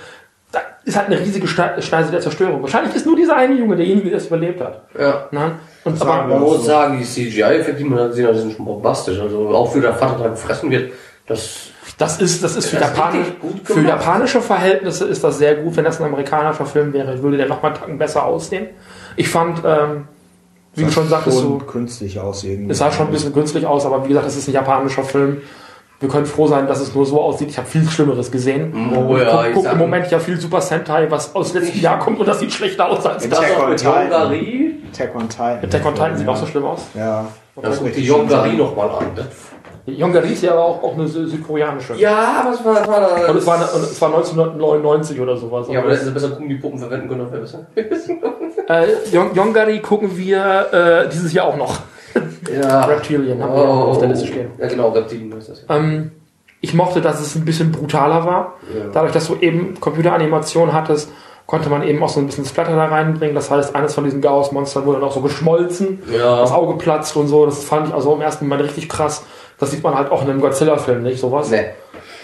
da 0.52 0.60
ist 0.84 0.96
halt 0.96 1.08
eine 1.08 1.18
riesige 1.18 1.46
Schne- 1.48 1.82
Schneise 1.82 2.10
der 2.12 2.20
Zerstörung. 2.20 2.62
Wahrscheinlich 2.62 2.94
ist 2.94 3.04
nur 3.04 3.16
dieser 3.16 3.36
eine 3.36 3.54
Junge 3.54 3.76
derjenige, 3.76 4.08
der 4.10 4.18
es 4.18 4.26
überlebt 4.28 4.60
hat. 4.60 4.82
Ja. 4.98 5.26
Ne? 5.32 5.52
Und 5.84 5.98
Sagen 5.98 6.10
aber. 6.10 6.34
Man 6.34 6.40
muss 6.42 6.64
sagen, 6.64 6.98
die 6.98 7.04
CGI-Effekte, 7.04 7.82
die 7.82 7.84
man 7.84 8.12
sind 8.12 8.52
schon 8.54 8.64
bombastisch. 8.64 9.18
Also 9.18 9.48
auch 9.48 9.72
für 9.72 9.80
der 9.80 9.94
Vater 9.94 10.22
da 10.22 10.28
gefressen 10.28 10.70
wird, 10.70 10.92
das 11.26 11.70
das 11.98 12.20
ist, 12.20 12.44
das 12.44 12.56
ist 12.56 12.66
für, 12.66 12.76
Das 12.76 12.90
Japanisch, 12.90 13.26
für 13.64 13.80
japanische 13.80 14.40
Verhältnisse 14.42 15.06
ist 15.06 15.24
das 15.24 15.38
sehr 15.38 15.54
gut. 15.54 15.76
Wenn 15.76 15.84
das 15.84 15.98
ein 15.98 16.04
amerikanischer 16.04 16.66
Film 16.66 16.92
wäre, 16.92 17.22
würde 17.22 17.38
der 17.38 17.48
noch 17.48 17.62
mal 17.62 17.68
einen 17.68 17.78
Tacken 17.78 17.98
besser 17.98 18.24
aussehen. 18.24 18.68
Ich 19.16 19.28
fand, 19.28 19.62
ähm, 19.64 20.08
wie 20.74 20.84
du 20.84 20.90
schon 20.90 21.08
sagtest, 21.08 21.38
so, 21.38 21.56
künstlich 21.56 22.20
aus 22.20 22.44
irgendwie. 22.44 22.72
es 22.72 22.78
sah 22.78 22.92
schon 22.92 23.06
ein 23.06 23.12
bisschen 23.12 23.32
künstlich 23.32 23.64
aus, 23.64 23.86
aber 23.86 24.04
wie 24.04 24.08
gesagt, 24.08 24.26
es 24.26 24.36
ist 24.36 24.48
ein 24.48 24.52
japanischer 24.52 25.04
Film. 25.04 25.40
wir 26.00 26.10
können 26.10 26.26
froh 26.26 26.46
sein, 26.48 26.66
dass 26.66 26.80
es 26.80 26.94
nur 26.94 27.06
so 27.06 27.22
aussieht. 27.22 27.48
Ich 27.48 27.56
habe 27.56 27.66
viel 27.66 27.88
Schlimmeres 27.88 28.30
gesehen. 28.30 28.74
Oh 28.94 29.16
ich 29.16 29.22
ja, 29.22 29.44
guck, 29.54 29.64
guck 29.64 29.72
im 29.72 29.78
Moment 29.78 30.10
ja 30.10 30.18
viel 30.18 30.38
Super 30.38 30.60
Sentai, 30.60 31.10
was 31.10 31.34
aus 31.34 31.52
dem 31.52 31.62
letzten 31.62 31.80
Jahr 31.80 31.98
kommt 31.98 32.20
und 32.20 32.26
das 32.26 32.40
sieht 32.40 32.52
schlechter 32.52 32.90
aus 32.90 33.06
als 33.06 33.26
Das 33.26 33.40
mit 33.40 33.78
Titan. 33.78 34.10
Yongari. 34.10 34.74
Attack 34.92 35.14
on 35.14 35.28
Titan. 35.30 35.58
Attack 35.62 35.86
on 35.86 35.94
Titan 35.94 36.16
sieht 36.18 36.26
ja. 36.26 36.32
auch 36.32 36.36
so 36.36 36.46
schlimm 36.46 36.64
aus. 36.66 36.82
Ja. 36.94 37.26
Das 37.62 37.78
guckt 37.78 37.96
die 37.96 38.04
Yongari 38.04 38.52
nochmal 38.52 38.90
an. 38.90 39.06
Yongari 39.86 40.32
ist 40.32 40.42
ja 40.42 40.52
aber 40.52 40.64
auch, 40.64 40.82
auch 40.82 40.94
eine 40.94 41.04
sü- 41.04 41.26
südkoreanische. 41.26 41.94
Ja, 41.94 42.44
was 42.48 42.64
war, 42.64 42.74
was 42.74 42.88
war 42.88 43.00
da? 43.00 43.30
Und 43.30 43.36
es 43.36 43.46
war, 43.46 43.54
eine, 43.56 43.64
und 43.66 43.82
es 43.84 44.00
war 44.00 44.08
1999 44.08 45.20
oder 45.20 45.36
sowas. 45.36 45.68
Ja, 45.70 45.80
aber 45.80 45.90
das 45.90 46.02
ist 46.02 46.12
besser 46.12 46.30
gucken, 46.30 46.48
die 46.48 46.56
Puppen 46.56 46.78
verwenden 46.78 47.08
können, 47.08 47.30
wäre 47.30 47.40
besser. 47.40 47.66
äh, 47.76 48.86
Yong- 49.12 49.34
Yongari 49.34 49.80
gucken 49.80 50.16
wir 50.16 50.72
äh, 50.72 51.08
dieses 51.08 51.32
Jahr 51.32 51.46
auch 51.46 51.56
noch. 51.56 51.80
Ja. 52.52 52.84
Reptilian 52.86 53.42
haben 53.42 53.54
wir 53.54 53.60
auch 53.62 53.88
auf 53.88 53.98
der 53.98 54.08
Liste 54.08 54.26
stehen. 54.26 54.50
Ja, 54.58 54.66
genau, 54.68 54.88
Reptilien 54.90 55.30
ist 55.32 55.50
das. 55.50 55.64
Ja. 55.68 55.76
Ähm, 55.76 56.12
ich 56.60 56.74
mochte, 56.74 57.00
dass 57.00 57.20
es 57.20 57.36
ein 57.36 57.44
bisschen 57.44 57.70
brutaler 57.70 58.24
war. 58.24 58.54
Ja. 58.74 58.86
Dadurch, 58.92 59.12
dass 59.12 59.28
du 59.28 59.36
eben 59.40 59.78
Computeranimation 59.78 60.72
hattest, 60.72 61.10
konnte 61.46 61.68
man 61.70 61.82
eben 61.82 62.02
auch 62.02 62.08
so 62.08 62.20
ein 62.20 62.26
bisschen 62.26 62.44
Splatter 62.44 62.74
da 62.76 62.86
reinbringen. 62.86 63.34
Das 63.34 63.50
heißt, 63.50 63.74
eines 63.74 63.94
von 63.94 64.04
diesen 64.04 64.20
Chaos-Monstern 64.20 64.84
wurde 64.86 65.00
dann 65.00 65.08
auch 65.08 65.14
so 65.14 65.20
geschmolzen, 65.20 66.02
Ja. 66.12 66.40
das 66.40 66.52
Auge 66.52 66.76
platzt 66.78 67.14
und 67.16 67.28
so. 67.28 67.46
Das 67.46 67.62
fand 67.64 67.88
ich 67.88 67.94
also 67.94 68.14
im 68.14 68.20
ersten 68.20 68.46
Moment 68.48 68.66
richtig 68.68 68.88
krass. 68.88 69.22
Das 69.58 69.70
sieht 69.70 69.82
man 69.82 69.94
halt 69.94 70.10
auch 70.10 70.22
in 70.22 70.30
einem 70.30 70.40
Godzilla-Film, 70.40 71.02
nicht 71.02 71.20
sowas? 71.20 71.50
Nee. 71.50 71.66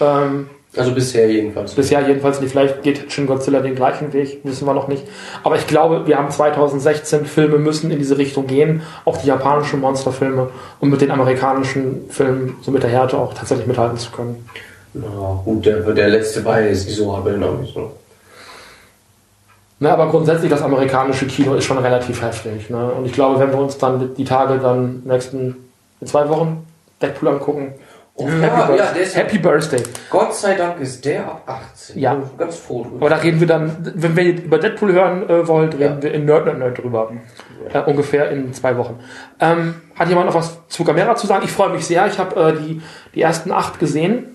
Ähm, 0.01 0.49
Also 0.75 0.91
bisher 0.91 1.29
jedenfalls. 1.31 1.73
bisher 1.73 2.01
jedenfalls 2.01 2.41
nicht. 2.41 2.51
Vielleicht 2.51 2.81
geht 2.83 3.11
Shin 3.11 3.27
Godzilla 3.27 3.59
den 3.61 3.75
gleichen 3.75 4.11
Weg, 4.11 4.39
wissen 4.43 4.65
wir 4.67 4.73
noch 4.73 4.87
nicht. 4.87 5.03
Aber 5.43 5.55
ich 5.55 5.67
glaube, 5.67 6.05
wir 6.07 6.17
haben 6.17 6.29
2016 6.31 7.25
Filme 7.25 7.57
müssen 7.59 7.91
in 7.91 7.99
diese 7.99 8.17
Richtung 8.17 8.47
gehen, 8.47 8.81
auch 9.05 9.17
die 9.17 9.27
japanischen 9.27 9.79
Monsterfilme, 9.81 10.49
um 10.79 10.89
mit 10.89 11.01
den 11.01 11.11
amerikanischen 11.11 12.05
Filmen 12.09 12.57
so 12.61 12.71
mit 12.71 12.81
der 12.83 12.89
Härte 12.89 13.17
auch 13.19 13.33
tatsächlich 13.35 13.67
mithalten 13.67 13.97
zu 13.97 14.11
können. 14.11 14.47
Ja, 14.95 15.41
gut, 15.45 15.65
der, 15.65 15.79
der 15.79 16.09
letzte 16.09 16.43
war 16.45 16.59
jetzt 16.61 16.85
nicht 16.87 16.97
so 16.97 17.11
hart 17.15 17.23
bei 17.25 17.31
den 17.31 17.43
Amis. 17.43 17.75
Ne? 17.75 17.83
Ne, 19.83 19.91
aber 19.91 20.07
grundsätzlich 20.07 20.49
das 20.49 20.61
amerikanische 20.61 21.27
Kino 21.27 21.55
ist 21.55 21.65
schon 21.65 21.77
relativ 21.77 22.21
heftig. 22.21 22.69
Ne? 22.69 22.85
Und 22.93 23.05
ich 23.05 23.11
glaube, 23.11 23.37
wenn 23.39 23.51
wir 23.51 23.59
uns 23.59 23.77
dann 23.77 24.15
die 24.15 24.23
Tage 24.23 24.57
dann 24.59 25.01
nächsten 25.03 25.57
in 25.99 26.07
zwei 26.07 26.29
Wochen 26.29 26.65
Deadpool 27.01 27.27
angucken. 27.27 27.73
Oh, 28.15 28.25
Happy, 28.25 28.41
ja, 28.45 28.65
Birth- 28.67 28.77
ja, 28.77 28.85
ist, 29.01 29.17
Happy 29.17 29.39
Birthday. 29.39 29.83
Gott 30.09 30.33
sei 30.35 30.53
Dank 30.53 30.79
ist 30.79 31.03
der 31.03 31.25
ab 31.25 31.41
18. 31.47 31.99
Ja. 31.99 32.15
Ganz 32.37 32.55
froh 32.55 32.83
drüber. 32.83 32.95
Aber 32.97 33.09
da 33.09 33.15
reden 33.17 33.41
wir 33.41 33.47
dann, 33.47 33.75
wenn 33.95 34.15
wir 34.15 34.23
über 34.41 34.57
Deadpool 34.57 34.93
hören 34.93 35.29
äh, 35.29 35.45
wollt, 35.47 35.73
reden 35.73 35.95
Ja. 35.97 36.03
wir 36.03 36.13
in 36.13 36.23
Nerd 36.25 36.45
Nerd 36.45 36.59
Nerd 36.59 36.77
drüber. 36.77 37.11
Äh, 37.73 37.79
ungefähr 37.81 38.29
in 38.31 38.53
zwei 38.53 38.77
Wochen. 38.77 38.99
Ähm, 39.41 39.81
hat 39.95 40.07
jemand 40.07 40.27
noch 40.27 40.35
was 40.35 40.59
zu 40.69 40.85
Gamera 40.85 41.15
zu 41.17 41.27
sagen? 41.27 41.43
Ich 41.43 41.51
freue 41.51 41.71
mich 41.71 41.85
sehr. 41.85 42.07
Ich 42.07 42.19
habe 42.19 42.39
äh, 42.39 42.53
die, 42.53 42.81
die 43.15 43.21
ersten 43.21 43.51
acht 43.51 43.79
gesehen. 43.79 44.32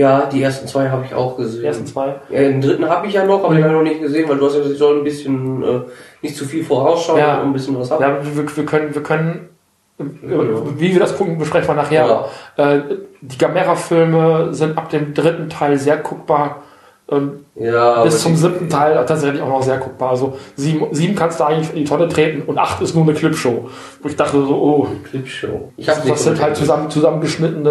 Ja, 0.00 0.24
die 0.32 0.42
ersten 0.42 0.66
zwei 0.66 0.88
habe 0.88 1.04
ich 1.04 1.14
auch 1.14 1.36
gesehen. 1.36 1.60
Die 1.60 1.66
ersten 1.66 1.84
zwei. 1.84 2.14
Ja, 2.30 2.40
den 2.40 2.62
dritten 2.62 2.88
habe 2.88 3.06
ich 3.06 3.12
ja 3.12 3.26
noch, 3.26 3.44
aber 3.44 3.54
den 3.54 3.64
habe 3.64 3.74
ich 3.74 3.78
noch 3.80 3.84
nicht 3.90 4.00
gesehen, 4.00 4.26
weil 4.30 4.38
du 4.38 4.46
hast 4.46 4.54
ja 4.54 4.60
gesagt, 4.60 4.72
ich 4.72 4.78
soll 4.78 4.96
ein 4.96 5.04
bisschen 5.04 5.62
äh, 5.62 5.80
nicht 6.22 6.36
zu 6.36 6.46
viel 6.46 6.64
vorausschauen 6.64 7.18
Ja. 7.18 7.40
und 7.42 7.48
ein 7.48 7.52
bisschen 7.52 7.78
was 7.78 7.90
haben. 7.90 8.00
Ja, 8.02 8.16
wir, 8.22 8.56
wir 8.56 8.64
können, 8.64 8.94
wir 8.94 9.02
können, 9.02 9.50
äh, 9.98 10.04
wie 10.78 10.94
wir 10.94 11.00
das 11.00 11.14
gucken, 11.18 11.36
besprechen 11.36 11.68
wir 11.68 11.74
nachher. 11.74 12.26
Ja. 12.56 12.72
Äh, 12.76 12.80
die 13.20 13.36
Gamera-Filme 13.36 14.54
sind 14.54 14.78
ab 14.78 14.88
dem 14.88 15.12
dritten 15.12 15.50
Teil 15.50 15.76
sehr 15.78 15.98
guckbar. 15.98 16.62
Ähm, 17.10 17.44
Ja, 17.56 18.02
bis 18.04 18.20
zum 18.22 18.36
siebten 18.36 18.68
Teil 18.68 19.04
tatsächlich 19.06 19.42
auch 19.42 19.48
noch 19.48 19.62
sehr 19.62 19.78
guckbar. 19.78 20.10
Also 20.10 20.36
sieben, 20.56 20.86
sieben 20.92 21.14
kannst 21.14 21.40
du 21.40 21.44
eigentlich 21.44 21.70
in 21.70 21.76
die 21.76 21.84
Tonne 21.84 22.08
treten 22.08 22.42
und 22.42 22.58
acht 22.58 22.80
ist 22.80 22.94
nur 22.94 23.04
eine 23.04 23.14
Clipshow. 23.14 23.68
Wo 24.02 24.08
ich 24.08 24.16
dachte 24.16 24.38
so, 24.44 24.54
oh, 24.54 24.86
Clipshow. 25.10 25.72
Ich 25.76 25.88
habe 25.88 26.00
das 26.08 26.24
sind 26.24 26.40
halt 26.40 26.56
zusammen, 26.56 26.88
zusammengeschnittene 26.90 27.70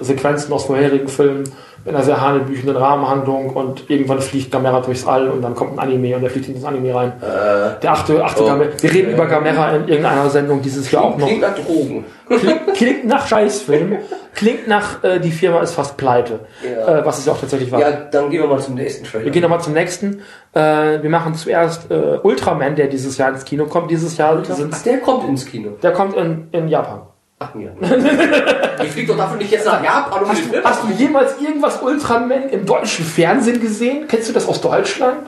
äh, 0.00 0.04
Sequenzen 0.04 0.52
aus 0.52 0.64
vorherigen 0.66 1.08
Filmen 1.08 1.44
mit 1.84 1.94
einer 1.94 2.02
sehr 2.04 2.20
hanebüchenden 2.20 2.76
Rahmenhandlung 2.76 3.50
und 3.50 3.88
irgendwann 3.88 4.20
fliegt 4.20 4.50
Gamera 4.50 4.80
durchs 4.80 5.06
All 5.06 5.28
und 5.28 5.40
dann 5.40 5.54
kommt 5.54 5.74
ein 5.74 5.78
Anime 5.78 6.16
und 6.16 6.22
der 6.22 6.30
fliegt 6.30 6.48
in 6.48 6.54
das 6.54 6.64
Anime 6.64 6.92
rein. 6.92 7.12
Äh, 7.20 7.80
Der 7.80 7.92
achte, 7.92 8.24
achte 8.24 8.42
Oh. 8.42 8.46
Gamera. 8.46 8.70
Wir 8.80 8.92
reden 8.92 9.12
über 9.12 9.26
Gamera 9.26 9.70
in 9.76 9.86
irgendeiner 9.86 10.28
Sendung 10.28 10.60
dieses 10.62 10.90
Jahr 10.90 11.04
auch 11.04 11.16
noch. 11.16 11.26
klingt 11.28 11.42
nach 11.42 11.54
Drogen. 11.54 12.04
Klingt, 12.28 12.74
klingt 12.74 13.06
nach 13.06 13.24
Scheißfilm. 13.28 13.98
Klingt 14.34 14.66
nach, 14.66 15.02
äh, 15.04 15.20
die 15.20 15.30
Firma 15.30 15.60
ist 15.60 15.74
fast 15.74 15.96
pleite. 15.96 16.40
Ja. 16.62 16.98
Äh, 16.98 17.06
was 17.06 17.18
es 17.20 17.26
ja 17.26 17.32
auch 17.32 17.38
tatsächlich 17.40 17.70
war. 17.70 17.80
Ja, 17.80 17.90
dann 17.92 18.30
gehen 18.30 18.42
wir 18.42 18.48
mal 18.48 18.58
zum 18.66 18.74
nächsten 18.74 19.04
Trailer. 19.04 19.24
Wir 19.24 19.32
gehen 19.32 19.42
nochmal 19.42 19.60
zum 19.60 19.72
nächsten. 19.72 20.20
Äh, 20.52 21.02
wir 21.02 21.10
machen 21.10 21.34
zuerst 21.34 21.90
äh, 21.90 22.18
Ultraman, 22.22 22.76
der 22.76 22.88
dieses 22.88 23.16
Jahr 23.18 23.30
ins 23.30 23.44
Kino 23.44 23.66
kommt. 23.66 23.90
Dieses 23.90 24.16
Jahr 24.16 24.42
Ach, 24.42 24.54
sind, 24.54 24.84
der 24.84 24.98
kommt 24.98 25.28
ins 25.28 25.46
Kino. 25.46 25.70
der 25.82 25.92
kommt 25.92 26.16
in, 26.16 26.48
in 26.52 26.68
Japan. 26.68 27.02
Ach 27.38 27.50
ja. 27.54 27.70
ich 28.82 28.92
flieg 28.92 29.08
doch 29.08 29.16
dafür 29.16 29.36
nicht 29.36 29.50
jetzt 29.50 29.66
nach 29.66 29.82
Japan 29.84 30.22
um 30.22 30.28
Hast 30.28 30.42
du, 30.42 30.64
hast 30.64 30.82
du 30.84 30.92
jemals 30.92 31.40
irgendwas 31.40 31.82
Ultraman 31.82 32.48
im 32.48 32.64
deutschen 32.64 33.04
Fernsehen 33.04 33.60
gesehen? 33.60 34.06
Kennst 34.08 34.28
du 34.28 34.32
das 34.32 34.48
aus 34.48 34.60
Deutschland? 34.60 35.18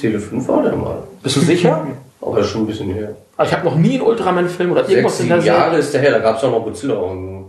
Tele 0.00 0.18
5 0.18 0.48
war 0.48 0.62
der 0.62 0.74
mal. 0.74 1.04
Bist 1.22 1.36
du 1.36 1.40
sicher? 1.40 1.86
Aber 2.20 2.42
schon 2.42 2.62
ein 2.62 2.66
bisschen 2.66 2.92
her. 2.92 3.14
Aber 3.36 3.46
ich 3.46 3.52
habe 3.54 3.64
noch 3.64 3.76
nie 3.76 3.94
einen 3.94 4.02
Ultraman-Film 4.02 4.72
oder 4.72 4.88
irgendwas 4.88 5.18
Sechs, 5.18 5.22
in 5.22 5.28
der 5.28 5.40
Serie. 5.40 5.58
Jahre 5.60 5.76
ist 5.76 5.94
der 5.94 6.00
her, 6.00 6.10
da 6.10 6.18
gab 6.18 6.38
es 6.38 6.44
auch 6.44 6.50
noch 6.50 6.64
Godzilla. 6.64 6.94
Und 6.94 7.46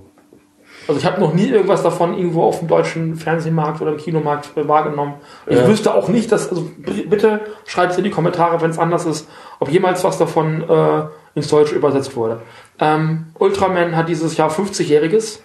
Also 0.87 0.99
ich 0.99 1.05
habe 1.05 1.19
noch 1.19 1.33
nie 1.33 1.47
irgendwas 1.49 1.83
davon 1.83 2.17
irgendwo 2.17 2.43
auf 2.43 2.59
dem 2.59 2.67
deutschen 2.67 3.15
Fernsehmarkt 3.15 3.81
oder 3.81 3.91
im 3.91 3.97
Kinomarkt 3.97 4.49
wahrgenommen. 4.55 5.15
Ich 5.45 5.57
Ja. 5.57 5.67
wüsste 5.67 5.93
auch 5.93 6.07
nicht, 6.07 6.31
dass, 6.31 6.49
also 6.49 6.69
bitte 6.77 7.41
schreibt 7.65 7.91
es 7.93 7.97
in 7.97 8.03
die 8.03 8.09
Kommentare, 8.09 8.61
wenn 8.61 8.69
es 8.71 8.79
anders 8.79 9.05
ist, 9.05 9.27
ob 9.59 9.69
jemals 9.69 10.03
was 10.03 10.17
davon 10.17 10.63
äh, 10.69 11.03
ins 11.35 11.49
Deutsche 11.49 11.75
übersetzt 11.75 12.15
wurde. 12.15 12.39
Ähm, 12.79 13.27
Ultraman 13.37 13.95
hat 13.95 14.07
dieses 14.07 14.37
Jahr 14.37 14.49
50-jähriges 14.49 15.39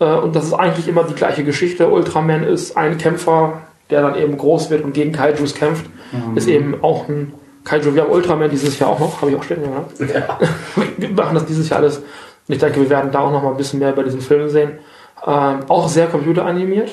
äh, 0.00 0.04
und 0.06 0.34
das 0.34 0.44
ist 0.44 0.54
eigentlich 0.54 0.88
immer 0.88 1.04
die 1.04 1.14
gleiche 1.14 1.44
Geschichte. 1.44 1.88
Ultraman 1.88 2.44
ist 2.44 2.76
ein 2.76 2.96
Kämpfer, 2.98 3.60
der 3.90 4.02
dann 4.02 4.16
eben 4.16 4.36
groß 4.38 4.70
wird 4.70 4.82
und 4.82 4.94
gegen 4.94 5.12
Kaijus 5.12 5.54
kämpft. 5.54 5.86
Ist 6.36 6.48
eben 6.48 6.82
auch 6.82 7.08
ein 7.08 7.32
Kaiju. 7.64 7.94
Wir 7.94 8.02
haben 8.02 8.12
Ultraman 8.12 8.48
dieses 8.50 8.78
Jahr 8.78 8.90
auch 8.90 9.00
noch, 9.00 9.20
habe 9.20 9.30
ich 9.32 9.36
auch 9.36 9.42
stehen, 9.42 9.62
ja. 9.62 10.06
ja. 10.06 10.38
Wir 10.96 11.10
machen 11.10 11.34
das 11.34 11.44
dieses 11.46 11.68
Jahr 11.68 11.80
alles. 11.80 12.02
Und 12.48 12.54
ich 12.54 12.58
denke, 12.60 12.80
wir 12.80 12.90
werden 12.90 13.10
da 13.10 13.20
auch 13.20 13.30
noch 13.30 13.42
mal 13.42 13.50
ein 13.50 13.56
bisschen 13.56 13.78
mehr 13.78 13.92
über 13.92 14.02
diesen 14.04 14.20
Film 14.20 14.48
sehen. 14.48 14.72
Ähm, 15.26 15.60
auch 15.68 15.88
sehr 15.88 16.06
computeranimiert. 16.06 16.90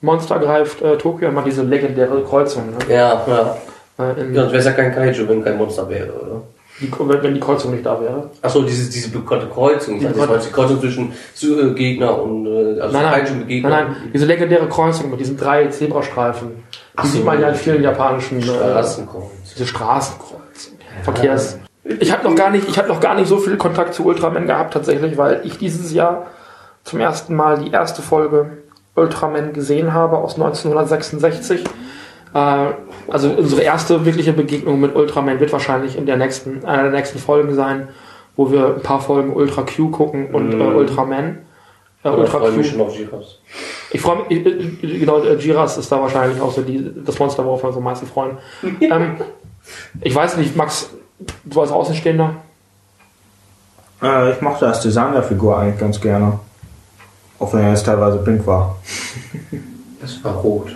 Monster 0.00 0.38
greift 0.38 0.82
äh, 0.82 0.96
Tokio 0.98 1.28
und 1.28 1.34
macht 1.34 1.46
diese 1.46 1.62
legendäre 1.62 2.22
Kreuzung. 2.22 2.70
Ne? 2.70 2.94
Ja, 2.94 3.24
ja. 3.26 3.56
Äh, 3.98 4.20
in, 4.20 4.34
ja 4.34 4.42
sonst 4.42 4.52
wäre 4.52 4.64
ja 4.64 4.72
kein 4.72 4.94
Kaiju, 4.94 5.28
wenn 5.28 5.42
kein 5.42 5.56
Monster 5.56 5.88
wäre, 5.88 6.12
oder? 6.12 6.42
die, 6.80 6.92
wenn 7.22 7.34
die 7.34 7.40
Kreuzung 7.40 7.72
nicht 7.72 7.86
da 7.86 7.98
wäre. 8.00 8.30
Achso, 8.42 8.62
diese, 8.62 8.90
diese 8.90 9.08
bekannte 9.10 9.46
Kreuzung. 9.46 9.98
Die 9.98 10.04
das 10.06 10.16
war 10.28 10.38
die 10.38 10.50
Kreuzung 10.50 10.78
zwischen 10.80 11.12
zu- 11.34 11.58
äh, 11.58 11.74
Gegner 11.74 12.20
und 12.22 12.46
äh, 12.46 12.80
also 12.80 12.92
Nein, 12.96 13.04
nein, 13.10 13.20
mit 13.22 13.30
nein, 13.38 13.46
Gegner. 13.48 13.70
nein, 13.70 13.96
diese 14.12 14.26
legendäre 14.26 14.68
Kreuzung 14.68 15.10
mit 15.10 15.20
diesen 15.20 15.36
drei 15.38 15.66
Zebrastreifen. 15.68 16.48
Die 16.50 16.78
Ach 16.96 17.04
so. 17.04 17.10
sieht 17.12 17.24
man 17.24 17.40
ja 17.40 17.48
in 17.48 17.54
vielen 17.54 17.82
japanischen 17.82 18.38
äh, 18.40 18.42
Straßenkreuz. 18.42 19.24
diese 19.54 19.66
Straßenkreuz, 19.66 20.70
Verkehrs. 21.02 21.58
Ich 22.00 22.12
habe 22.12 22.28
noch 22.28 22.34
gar 22.34 22.50
nicht, 22.50 22.68
ich 22.68 22.78
habe 22.78 22.88
noch 22.88 23.00
gar 23.00 23.14
nicht 23.14 23.28
so 23.28 23.38
viel 23.38 23.56
Kontakt 23.56 23.94
zu 23.94 24.04
Ultraman 24.04 24.46
gehabt 24.46 24.74
tatsächlich, 24.74 25.16
weil 25.16 25.40
ich 25.44 25.58
dieses 25.58 25.92
Jahr 25.92 26.26
zum 26.84 27.00
ersten 27.00 27.34
Mal 27.34 27.58
die 27.58 27.70
erste 27.70 28.02
Folge 28.02 28.58
Ultraman 28.94 29.52
gesehen 29.52 29.92
habe 29.92 30.18
aus 30.18 30.34
1966. 30.34 31.64
Äh, 32.34 32.66
also 33.08 33.30
unsere 33.30 33.62
erste 33.62 34.04
wirkliche 34.04 34.32
Begegnung 34.32 34.80
mit 34.80 34.96
Ultraman 34.96 35.38
wird 35.38 35.52
wahrscheinlich 35.52 35.96
in 35.96 36.06
der 36.06 36.16
nächsten, 36.16 36.64
einer 36.64 36.84
der 36.84 36.92
nächsten 36.92 37.18
Folgen 37.18 37.54
sein, 37.54 37.88
wo 38.36 38.50
wir 38.50 38.74
ein 38.74 38.82
paar 38.82 39.00
Folgen 39.00 39.32
Ultra 39.32 39.62
Q 39.62 39.90
gucken 39.90 40.34
und 40.34 40.60
äh, 40.60 40.64
Ultraman. 40.64 41.38
Äh, 42.02 42.08
Ultra 42.08 42.38
freue 42.38 42.50
ich 42.50 42.56
mich 42.56 42.66
Q. 42.68 42.72
schon 42.72 42.86
auf 42.86 42.96
Giras. 42.96 43.38
Ich 43.90 44.00
freue 44.00 44.24
mich, 44.24 44.30
äh, 44.30 44.50
äh, 44.50 44.98
genau, 44.98 45.20
Giras 45.38 45.78
ist 45.78 45.90
da 45.90 46.00
wahrscheinlich 46.00 46.40
auch 46.40 46.52
so 46.52 46.62
die, 46.62 46.92
das 47.04 47.18
Monster, 47.18 47.44
worauf 47.44 47.62
wir 47.62 47.68
uns 47.68 47.76
am 47.76 47.84
meisten 47.84 48.06
freuen. 48.06 48.38
ähm, 48.80 49.16
ich 50.00 50.14
weiß 50.14 50.36
nicht, 50.36 50.56
Max, 50.56 50.90
du 51.44 51.60
als 51.60 51.70
Außenstehender, 51.70 52.34
Äh, 54.02 54.32
ich 54.32 54.40
mochte 54.42 54.66
das 54.66 54.80
Design 54.80 55.12
der 55.14 55.22
Figur 55.22 55.58
eigentlich 55.58 55.80
ganz 55.80 56.00
gerne. 56.00 56.38
Auch 57.38 57.52
wenn 57.52 57.60
er 57.62 57.70
jetzt 57.70 57.86
teilweise 57.86 58.18
pink 58.18 58.46
war. 58.46 58.76
Das 59.98 60.22
war 60.22 60.34
rot. 60.34 60.68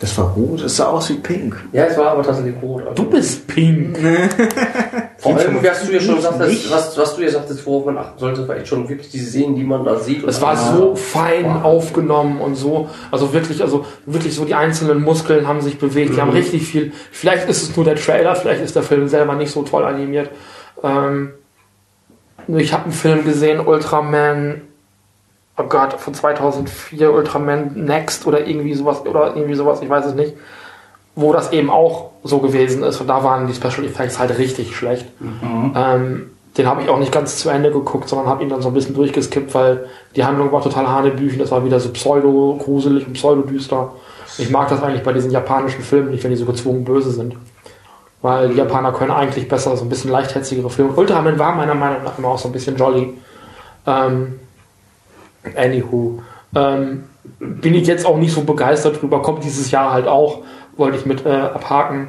Das 0.00 0.16
war 0.16 0.26
rot, 0.30 0.62
es 0.62 0.76
sah 0.76 0.86
aus 0.86 1.10
wie 1.10 1.14
pink. 1.14 1.56
Ja, 1.72 1.84
es 1.84 1.98
war 1.98 2.12
aber 2.12 2.22
tatsächlich 2.22 2.54
rot. 2.62 2.82
Also 2.86 3.02
du 3.02 3.10
bist 3.10 3.46
pink. 3.46 3.98
Vor 5.24 5.34
hast 5.34 5.88
du 5.88 5.92
ja 5.92 6.00
schon 6.00 6.16
gesagt, 6.16 6.38
was, 6.38 6.98
was 6.98 7.16
du 7.16 7.22
ja 7.22 7.30
sagtest, 7.30 7.64
worauf 7.64 7.86
man 7.86 7.96
achten 7.96 8.18
sollte, 8.18 8.46
war 8.46 8.56
echt 8.56 8.68
schon 8.68 8.86
wirklich 8.90 9.08
diese 9.10 9.30
Szenen, 9.30 9.56
die 9.56 9.64
man 9.64 9.82
da 9.82 9.98
sieht. 9.98 10.22
Es 10.22 10.42
war 10.42 10.54
so 10.54 10.94
fein 10.96 11.62
aufgenommen 11.62 12.42
und 12.42 12.56
so, 12.56 12.90
also 13.10 13.32
wirklich, 13.32 13.62
also 13.62 13.86
wirklich 14.04 14.34
so 14.34 14.44
die 14.44 14.54
einzelnen 14.54 15.00
Muskeln 15.00 15.48
haben 15.48 15.62
sich 15.62 15.78
bewegt, 15.78 16.14
die 16.14 16.20
haben 16.20 16.30
richtig 16.30 16.66
viel. 16.66 16.92
Vielleicht 17.10 17.48
ist 17.48 17.62
es 17.62 17.74
nur 17.74 17.86
der 17.86 17.96
Trailer, 17.96 18.36
vielleicht 18.36 18.62
ist 18.62 18.76
der 18.76 18.82
Film 18.82 19.08
selber 19.08 19.34
nicht 19.34 19.50
so 19.50 19.62
toll 19.62 19.84
animiert. 19.84 20.28
Ähm, 20.82 21.32
ich 22.46 22.74
habe 22.74 22.84
einen 22.84 22.92
Film 22.92 23.24
gesehen, 23.24 23.66
Ultraman, 23.66 24.60
oh 25.56 25.64
Gott, 25.64 25.94
von 25.94 26.12
2004, 26.12 27.10
Ultraman 27.10 27.72
Next 27.74 28.26
oder 28.26 28.46
irgendwie 28.46 28.74
sowas 28.74 29.06
oder 29.06 29.34
irgendwie 29.34 29.54
sowas, 29.54 29.80
ich 29.80 29.88
weiß 29.88 30.04
es 30.04 30.14
nicht, 30.14 30.34
wo 31.16 31.32
das 31.32 31.52
eben 31.52 31.70
auch 31.70 32.10
so 32.22 32.38
gewesen 32.38 32.82
ist 32.82 33.00
und 33.00 33.06
da 33.06 33.22
waren 33.22 33.46
die 33.46 33.54
Special 33.54 33.84
Effects 33.84 34.18
halt 34.18 34.36
richtig 34.38 34.74
schlecht. 34.76 35.06
Ähm, 35.74 36.30
Den 36.56 36.66
habe 36.66 36.82
ich 36.82 36.88
auch 36.88 36.98
nicht 36.98 37.12
ganz 37.12 37.38
zu 37.38 37.50
Ende 37.50 37.70
geguckt, 37.70 38.08
sondern 38.08 38.28
habe 38.28 38.42
ihn 38.42 38.48
dann 38.48 38.62
so 38.62 38.68
ein 38.68 38.74
bisschen 38.74 38.94
durchgeskippt, 38.94 39.54
weil 39.54 39.86
die 40.14 40.24
Handlung 40.24 40.52
war 40.52 40.62
total 40.62 40.86
hanebüchen. 40.88 41.38
Das 41.38 41.50
war 41.50 41.64
wieder 41.64 41.80
so 41.80 41.90
pseudo-gruselig 41.90 43.06
und 43.06 43.14
pseudo-düster. 43.14 43.92
Ich 44.38 44.50
mag 44.50 44.68
das 44.68 44.82
eigentlich 44.82 45.02
bei 45.02 45.12
diesen 45.12 45.30
japanischen 45.30 45.82
Filmen 45.82 46.10
nicht, 46.10 46.22
wenn 46.22 46.30
die 46.30 46.36
so 46.36 46.46
gezwungen 46.46 46.84
böse 46.84 47.10
sind. 47.10 47.34
Weil 48.22 48.48
die 48.48 48.56
Japaner 48.56 48.92
können 48.92 49.10
eigentlich 49.10 49.48
besser 49.48 49.76
so 49.76 49.84
ein 49.84 49.88
bisschen 49.88 50.10
leichtherzigere 50.10 50.70
Filme. 50.70 50.92
Ultraman 50.92 51.38
war 51.38 51.54
meiner 51.54 51.74
Meinung 51.74 52.04
nach 52.04 52.18
immer 52.18 52.28
auch 52.28 52.38
so 52.38 52.48
ein 52.48 52.52
bisschen 52.52 52.76
jolly. 52.76 53.12
Ähm, 53.86 54.38
anywho. 55.56 56.22
Ähm, 56.54 57.04
bin 57.38 57.74
ich 57.74 57.86
jetzt 57.86 58.06
auch 58.06 58.16
nicht 58.16 58.32
so 58.32 58.42
begeistert 58.42 59.02
drüber. 59.02 59.22
Kommt 59.22 59.44
dieses 59.44 59.70
Jahr 59.70 59.92
halt 59.92 60.06
auch. 60.06 60.38
Wollte 60.76 60.98
ich 60.98 61.06
mit 61.06 61.24
äh, 61.24 61.30
abhaken. 61.30 62.08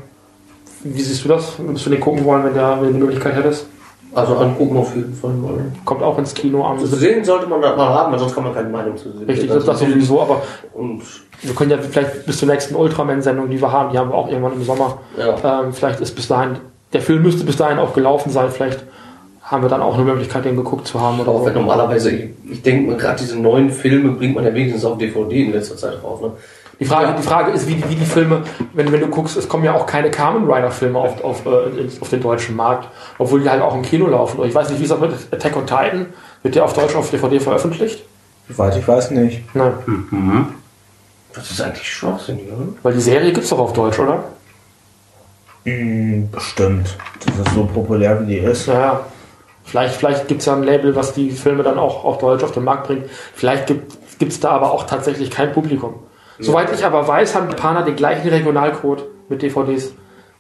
Wie 0.84 1.02
siehst 1.02 1.24
du 1.24 1.30
das? 1.30 1.58
Würdest 1.58 1.86
du 1.86 1.90
den 1.90 2.00
gucken 2.00 2.26
wollen, 2.26 2.44
wenn, 2.44 2.54
der, 2.54 2.78
wenn 2.80 2.88
du 2.88 2.94
die 2.94 3.00
Möglichkeit 3.00 3.36
hättest? 3.36 3.68
Also 4.14 4.38
angucken 4.38 4.78
auf 4.78 4.96
jeden 4.96 5.14
Fall 5.14 5.32
mal. 5.32 5.60
Kommt 5.84 6.02
auch 6.02 6.18
ins 6.18 6.34
Kino 6.34 6.66
am. 6.66 6.80
Zu 6.80 6.86
sehen 6.88 7.26
sollte 7.26 7.48
man 7.48 7.62
das 7.62 7.76
mal 7.76 7.90
haben, 7.90 8.14
weil 8.14 8.20
sonst 8.20 8.34
kann 8.34 8.46
man 8.46 8.54
keine 8.54 8.70
Meinung 8.70 8.96
zu 8.96 9.12
sehen. 9.12 9.26
Richtig, 9.26 9.50
das, 9.50 9.66
das 9.66 9.80
sowieso, 9.80 10.22
aber 10.22 10.42
Und 10.74 11.02
wir 11.42 11.54
können 11.54 11.72
ja 11.72 11.78
vielleicht 11.78 12.26
bis 12.26 12.38
zur 12.38 12.48
nächsten 12.48 12.76
Ultraman-Sendung, 12.76 13.50
die 13.50 13.62
wir 13.62 13.72
haben, 13.72 13.92
die 13.92 13.98
haben 13.98 14.10
wir 14.10 14.16
auch 14.16 14.30
irgendwann 14.30 14.54
im 14.54 14.64
Sommer. 14.64 15.00
ja. 15.18 15.64
Ähm, 15.64 15.74
vielleicht 15.74 16.00
ist 16.00 16.16
bis 16.16 16.30
dahin, 16.30 16.58
der 16.94 17.02
Film 17.02 17.24
müsste 17.24 17.44
bis 17.44 17.58
dahin 17.58 17.78
auch 17.78 17.94
gelaufen 17.94 18.32
sein, 18.32 18.52
vielleicht 18.52 18.86
haben 19.42 19.64
wir 19.64 19.70
dann 19.70 19.82
auch 19.82 19.96
eine 19.96 20.04
Möglichkeit, 20.04 20.46
den 20.46 20.56
geguckt 20.56 20.88
zu 20.88 21.00
haben 21.00 21.20
oder 21.20 21.32
Auch 21.32 21.46
wenn 21.46 21.54
normalerweise, 21.54 22.10
ich, 22.10 22.30
ich 22.50 22.62
denke 22.62 22.92
mal, 22.92 22.98
gerade 22.98 23.20
diese 23.20 23.38
neuen 23.38 23.70
Filme 23.70 24.14
bringt 24.14 24.34
man 24.34 24.46
ja 24.46 24.54
wenigstens 24.54 24.86
auf 24.86 24.98
DVD 24.98 25.44
in 25.44 25.52
letzter 25.52 25.76
Zeit 25.76 26.02
drauf. 26.02 26.22
Ne? 26.22 26.32
Die 26.80 26.86
Frage, 26.86 27.08
Ja. 27.08 27.14
die 27.16 27.24
Frage 27.24 27.52
ist, 27.52 27.68
wie, 27.68 27.76
die- 27.76 27.90
wie 27.90 27.96
die 27.96 28.06
Filme, 28.06 28.44
wenn, 28.74 28.92
wenn 28.92 29.00
du 29.00 29.08
guckst, 29.08 29.38
es 29.38 29.48
kommen 29.48 29.64
ja 29.64 29.74
auch 29.74 29.86
keine 29.86 30.12
Kamen 30.12 30.50
Rider-Filme 30.52 31.00
auf, 31.00 31.24
auf, 31.24 31.46
äh, 31.46 31.88
auf 32.02 32.10
den 32.10 32.22
deutschen 32.22 32.56
Markt, 32.56 32.90
obwohl 33.18 33.42
die 33.42 33.50
halt 33.50 33.62
auch 33.62 33.74
im 33.76 33.82
Kino 33.82 34.08
laufen. 34.08 34.40
Und 34.40 34.48
ich 34.50 34.54
weiß 34.56 34.70
nicht, 34.70 34.80
wie 34.82 34.86
es 34.86 34.92
auch 34.92 35.00
mit 35.00 35.12
Attack 35.32 35.56
on 35.56 35.66
Titan, 35.66 36.08
wird 36.44 36.56
der 36.56 36.66
auf 36.66 36.74
Deutsch 36.74 36.96
auf 36.96 37.10
DVD 37.12 37.40
veröffentlicht? 37.40 38.04
Soweit 38.50 38.76
ich 38.78 38.88
weiß 38.88 39.12
nicht. 39.12 39.56
Nein, 39.56 39.74
Das 41.34 41.50
ist 41.50 41.62
eigentlich 41.62 41.92
schwachsinnig, 41.92 42.46
oder? 42.48 42.68
weil 42.84 42.94
die 42.94 43.02
Serie 43.02 43.32
gibt's 43.34 43.50
doch 43.50 43.60
auf 43.60 43.74
Deutsch, 43.74 43.98
oder? 44.00 44.24
Hm, 45.66 46.30
bestimmt. 46.32 46.96
Das 47.26 47.48
ist 47.48 47.56
so 47.56 47.66
populär, 47.66 48.22
wie 48.22 48.26
die 48.34 48.38
ist. 48.38 48.68
Naja, 48.68 49.02
vielleicht, 49.64 49.96
vielleicht 49.96 50.28
gibt 50.28 50.42
es 50.42 50.46
ja 50.46 50.54
ein 50.56 50.64
Label, 50.64 50.96
was 50.96 51.14
die 51.14 51.32
Filme 51.32 51.64
dann 51.64 51.80
auch 51.80 52.04
auf 52.04 52.20
Deutsch 52.20 52.44
auf 52.44 52.52
den 52.52 52.64
Markt 52.64 52.88
bringt. 52.88 53.06
Vielleicht 53.34 53.68
gibt 53.68 54.32
es 54.32 54.40
da 54.40 54.52
aber 54.52 54.72
auch 54.72 54.84
tatsächlich 54.86 55.32
kein 55.32 55.52
Publikum. 55.54 55.96
Soweit 56.40 56.74
ich 56.74 56.84
aber 56.84 57.08
weiß, 57.08 57.36
haben 57.36 57.50
Japaner 57.50 57.84
den 57.84 57.96
gleichen 57.96 58.28
Regionalcode 58.28 59.06
mit 59.30 59.42
DVDs 59.42 59.94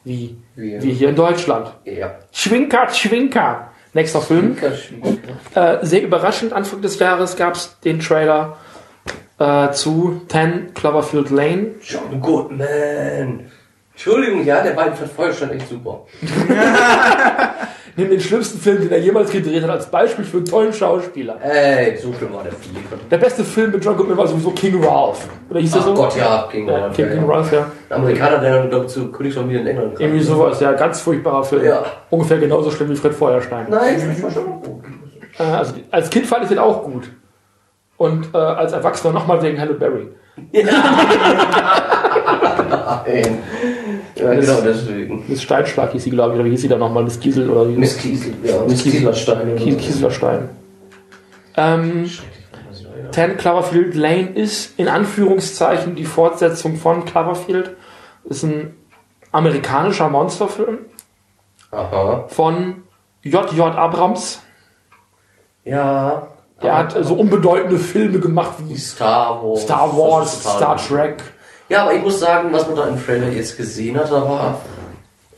wie 0.03 0.37
Wir. 0.55 0.79
hier 0.79 1.09
in 1.09 1.15
Deutschland. 1.15 1.73
Ja. 1.85 2.15
Schwinker, 2.31 2.89
Schwinker. 2.89 3.71
Nächster 3.93 4.21
Film. 4.21 4.57
Äh, 5.53 5.77
sehr 5.85 6.03
überraschend, 6.03 6.51
Anfang 6.53 6.81
des 6.81 6.99
Jahres 6.99 7.37
gab 7.37 7.55
es 7.55 7.79
den 7.79 8.01
Trailer 8.01 8.57
äh, 9.39 9.71
zu 9.71 10.21
10 10.27 10.73
Cloverfield 10.73 11.29
Lane. 11.29 11.67
John 11.81 12.19
Goodman. 12.21 13.51
Entschuldigung, 13.93 14.43
ja, 14.43 14.61
der 14.61 14.71
beiden 14.71 14.93
Feuer 14.95 15.31
stand 15.31 15.53
echt 15.53 15.69
super. 15.69 16.05
Nimm 17.97 18.09
den 18.09 18.19
schlimmsten 18.19 18.59
Film, 18.59 18.81
den 18.81 18.91
er 18.91 18.99
jemals 18.99 19.31
gedreht 19.31 19.63
hat, 19.63 19.69
als 19.69 19.85
Beispiel 19.85 20.25
für 20.25 20.37
einen 20.37 20.45
tollen 20.45 20.73
Schauspieler. 20.73 21.37
Ey, 21.41 21.95
so 21.95 22.11
schlimm 22.13 22.33
war 22.33 22.43
der 22.43 22.51
Film. 22.51 22.75
Der 23.09 23.17
beste 23.17 23.43
Film 23.45 23.71
mit 23.71 23.85
John 23.85 23.95
Goodman 23.95 24.17
war 24.17 24.27
sowieso 24.27 24.51
King 24.51 24.83
Ralph. 24.83 25.25
Oder 25.49 25.61
hieß 25.61 25.71
der 25.71 25.81
Ach 25.81 25.85
so? 25.85 25.93
Gott, 25.93 26.17
ja, 26.17 26.45
King 26.51 26.67
Ja, 26.67 26.77
Ralph. 26.77 26.95
King, 26.95 27.05
ja, 27.05 27.11
King 27.13 27.21
ja. 27.25 27.33
Ralph, 27.33 27.53
ja. 27.53 27.71
Ein 27.89 27.95
Amerikaner, 27.95 28.37
der 28.39 28.59
dann, 28.59 28.69
glaube 28.69 28.85
ich, 28.85 28.91
zu 28.91 29.11
Königsfamilie 29.11 29.61
in 29.61 29.67
England 29.67 29.95
kam. 29.95 30.05
Irgendwie 30.05 30.23
sowas, 30.23 30.59
ja, 30.59 30.73
ganz 30.73 30.99
furchtbarer 30.99 31.43
Film. 31.45 31.63
Ja. 31.63 31.85
Ungefähr 32.09 32.37
genauso 32.37 32.69
schlimm 32.69 32.89
wie 32.89 32.95
Fred 32.97 33.13
Feuerstein. 33.13 33.67
Nein, 33.69 33.95
das 34.09 34.23
war 34.23 34.31
schon 34.31 34.61
gut. 34.61 34.83
Äh, 35.39 35.43
also 35.43 35.73
als 35.89 36.09
Kind 36.09 36.27
fand 36.27 36.43
ich 36.43 36.49
den 36.49 36.59
auch 36.59 36.83
gut. 36.83 37.09
Und 37.95 38.27
äh, 38.33 38.37
als 38.37 38.73
Erwachsener 38.73 39.13
nochmal 39.13 39.41
wegen 39.41 39.57
Halle 39.57 39.73
Berry. 39.73 40.09
Nein. 40.51 40.67
Ja, 44.17 44.33
genau 44.33 44.61
deswegen. 44.61 45.04
Miss 45.27 45.41
Steinschlag 45.41 45.91
hieß 45.91 46.03
sie, 46.03 46.09
glaube 46.09 46.33
ich, 46.33 46.35
oder 46.39 46.45
wie 46.45 46.51
hieß 46.51 46.61
sie 46.61 46.67
da 46.67 46.77
nochmal? 46.77 47.03
Miss 47.03 47.19
Kiesel 47.19 47.49
oder 47.49 47.67
wie? 47.69 47.75
Miss 47.77 47.97
Kiesel, 47.97 48.33
ja, 48.43 48.61
Miss 48.67 48.83
Kieselstein. 48.83 49.51
oder 49.51 49.55
Kies 49.55 49.73
so. 49.73 49.79
Kieselerstein. 49.79 50.49
Ähm, 51.57 52.09
10 53.11 53.37
Cloverfield 53.37 53.95
Lane 53.95 54.29
ist 54.29 54.77
in 54.77 54.87
Anführungszeichen 54.87 55.95
die 55.95 56.05
Fortsetzung 56.05 56.75
von 56.75 57.05
Cloverfield. 57.05 57.71
Ist 58.25 58.43
ein 58.43 58.75
amerikanischer 59.31 60.09
Monsterfilm 60.09 60.79
Aha. 61.71 62.25
von 62.27 62.83
J.J. 63.21 63.75
Abrams. 63.75 64.41
Ja. 65.63 66.27
Der 66.61 66.77
hat 66.77 66.95
so 67.01 67.15
unbedeutende 67.15 67.77
Filme 67.77 68.19
gemacht 68.19 68.53
wie 68.59 68.77
Star 68.77 69.43
Wars. 69.43 69.63
Star 69.63 69.97
Wars, 69.97 70.41
Star. 70.41 70.77
Trek. 70.77 71.21
Ja, 71.67 71.83
aber 71.83 71.93
ich 71.93 72.01
muss 72.01 72.19
sagen, 72.19 72.49
was 72.53 72.67
man 72.67 72.75
da 72.75 72.87
im 72.87 73.03
Trailer 73.03 73.29
jetzt 73.29 73.57
gesehen 73.57 73.97
hat, 73.97 74.11
da 74.11 74.21
war, 74.21 74.61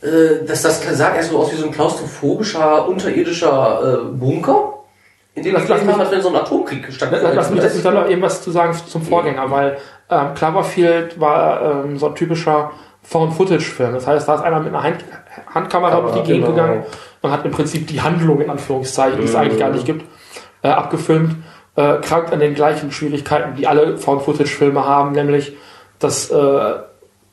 äh, 0.02 0.44
dass 0.46 0.62
das 0.62 0.82
sah 0.96 1.14
erst 1.14 1.30
so 1.30 1.38
aus 1.38 1.52
wie 1.52 1.56
so 1.56 1.66
ein 1.66 1.72
klaustrophobischer, 1.72 2.88
unterirdischer 2.88 3.80
äh, 3.82 4.04
Bunker, 4.12 4.74
in 5.34 5.42
dem 5.42 5.52
wir 5.52 5.60
Lass- 5.60 5.68
lass 5.68 5.82
mich- 5.84 5.92
haben, 5.92 6.00
als 6.00 6.10
wenn 6.10 6.22
so 6.22 6.28
ein 6.28 6.36
Atomkrieg 6.36 6.84
Lass, 6.86 6.94
stattfindet. 6.96 7.34
lass 7.34 7.50
mich 7.50 7.62
jetzt 7.62 7.84
da 7.84 7.90
noch 7.90 8.08
irgendwas 8.08 8.42
zu 8.42 8.50
sagen 8.50 8.72
zum 8.86 9.02
Vorgänger, 9.02 9.50
weil 9.50 9.78
ähm, 10.10 10.34
Cloverfield 10.34 11.20
war 11.20 11.84
ähm, 11.84 11.98
so 11.98 12.06
ein 12.08 12.14
typischer 12.14 12.70
Found-Footage-Film. 13.02 13.94
Das 13.94 14.06
heißt, 14.06 14.28
da 14.28 14.34
ist 14.34 14.42
einer 14.42 14.60
mit 14.60 14.68
einer 14.74 14.82
Hand 14.82 15.04
Handkamera 15.54 16.00
durch 16.00 16.14
die 16.14 16.22
Gegend 16.24 16.46
genau. 16.46 16.56
gegangen 16.56 16.82
und 17.22 17.30
hat 17.30 17.44
im 17.44 17.50
Prinzip 17.52 17.86
die 17.86 18.00
Handlung 18.00 18.40
in 18.40 18.50
Anführungszeichen, 18.50 19.18
die 19.20 19.24
es 19.24 19.32
Mhm. 19.32 19.38
eigentlich 19.38 19.58
gar 19.58 19.70
nicht 19.70 19.86
gibt, 19.86 20.04
äh, 20.62 20.68
abgefilmt. 20.68 21.36
Äh, 21.76 21.98
krankt 22.02 22.32
an 22.32 22.40
den 22.40 22.54
gleichen 22.54 22.90
Schwierigkeiten, 22.90 23.54
die 23.56 23.66
alle 23.68 23.96
Found-Footage-Filme 23.98 24.84
haben, 24.84 25.12
nämlich, 25.12 25.56
dass 26.00 26.28
äh, 26.30 26.34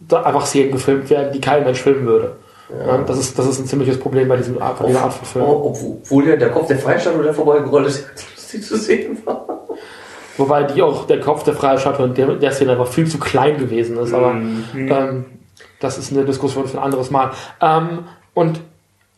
da 0.01 0.21
einfach 0.23 0.45
Szenen 0.45 0.71
gefilmt 0.71 1.09
werden, 1.09 1.31
die 1.33 1.41
kein 1.41 1.63
Mensch 1.63 1.81
filmen 1.81 2.05
würde. 2.05 2.35
Ja, 2.69 2.97
das, 2.97 3.19
ist, 3.19 3.37
das 3.37 3.45
ist 3.47 3.59
ein 3.59 3.65
ziemliches 3.65 3.99
Problem 3.99 4.27
bei 4.27 4.37
diesem 4.37 4.61
Art, 4.61 4.79
bei 4.79 4.87
dieser 4.87 5.03
Art 5.03 5.13
von 5.13 5.27
Film. 5.27 5.45
Oh, 5.45 5.73
obwohl 6.01 6.25
der, 6.25 6.37
der 6.37 6.49
Kopf 6.49 6.67
der 6.67 6.79
Freistadt 6.79 7.13
oder 7.13 7.25
der 7.25 7.33
vorbeigerollt 7.33 7.87
ist, 7.87 8.07
lustig 8.55 8.63
zu 8.63 8.77
sehen 8.77 9.17
war. 9.25 9.45
Wobei 10.37 10.63
die 10.63 10.81
auch 10.81 11.07
der 11.07 11.19
Kopf 11.19 11.43
der 11.43 11.53
Freistadt 11.53 11.99
in 11.99 12.13
der, 12.13 12.35
der 12.35 12.51
Szene 12.51 12.71
einfach 12.71 12.87
viel 12.87 13.07
zu 13.07 13.19
klein 13.19 13.57
gewesen 13.57 13.97
ist. 13.97 14.13
Aber 14.13 14.31
ähm, 14.75 15.25
das 15.79 15.97
ist 15.97 16.11
eine 16.11 16.25
Diskussion 16.25 16.67
für 16.67 16.77
ein 16.77 16.83
anderes 16.83 17.09
Mal. 17.09 17.31
Ähm, 17.61 18.05
und 18.33 18.59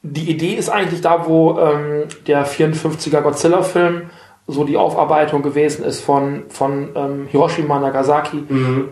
die 0.03 0.29
Idee 0.29 0.53
ist 0.53 0.69
eigentlich 0.69 1.01
da, 1.01 1.25
wo 1.27 1.57
ähm, 1.59 2.03
der 2.27 2.45
54er 2.45 3.21
Godzilla-Film 3.21 4.09
so 4.49 4.63
die 4.63 4.77
Aufarbeitung 4.77 5.41
gewesen 5.41 5.83
ist 5.83 5.99
von, 5.99 6.43
von 6.49 6.89
ähm, 6.95 7.27
Hiroshima, 7.29 7.79
Nagasaki, 7.79 8.43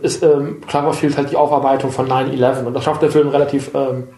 ist 0.02 0.22
ähm, 0.22 0.62
Cloverfield 0.68 1.16
halt 1.16 1.32
die 1.32 1.38
Aufarbeitung 1.38 1.92
von 1.92 2.10
9-11. 2.10 2.66
Und 2.66 2.74
das 2.74 2.84
schafft 2.84 3.02
der 3.02 3.12
Film 3.12 3.30
relativ, 3.30 3.72
ähm, 3.74 4.10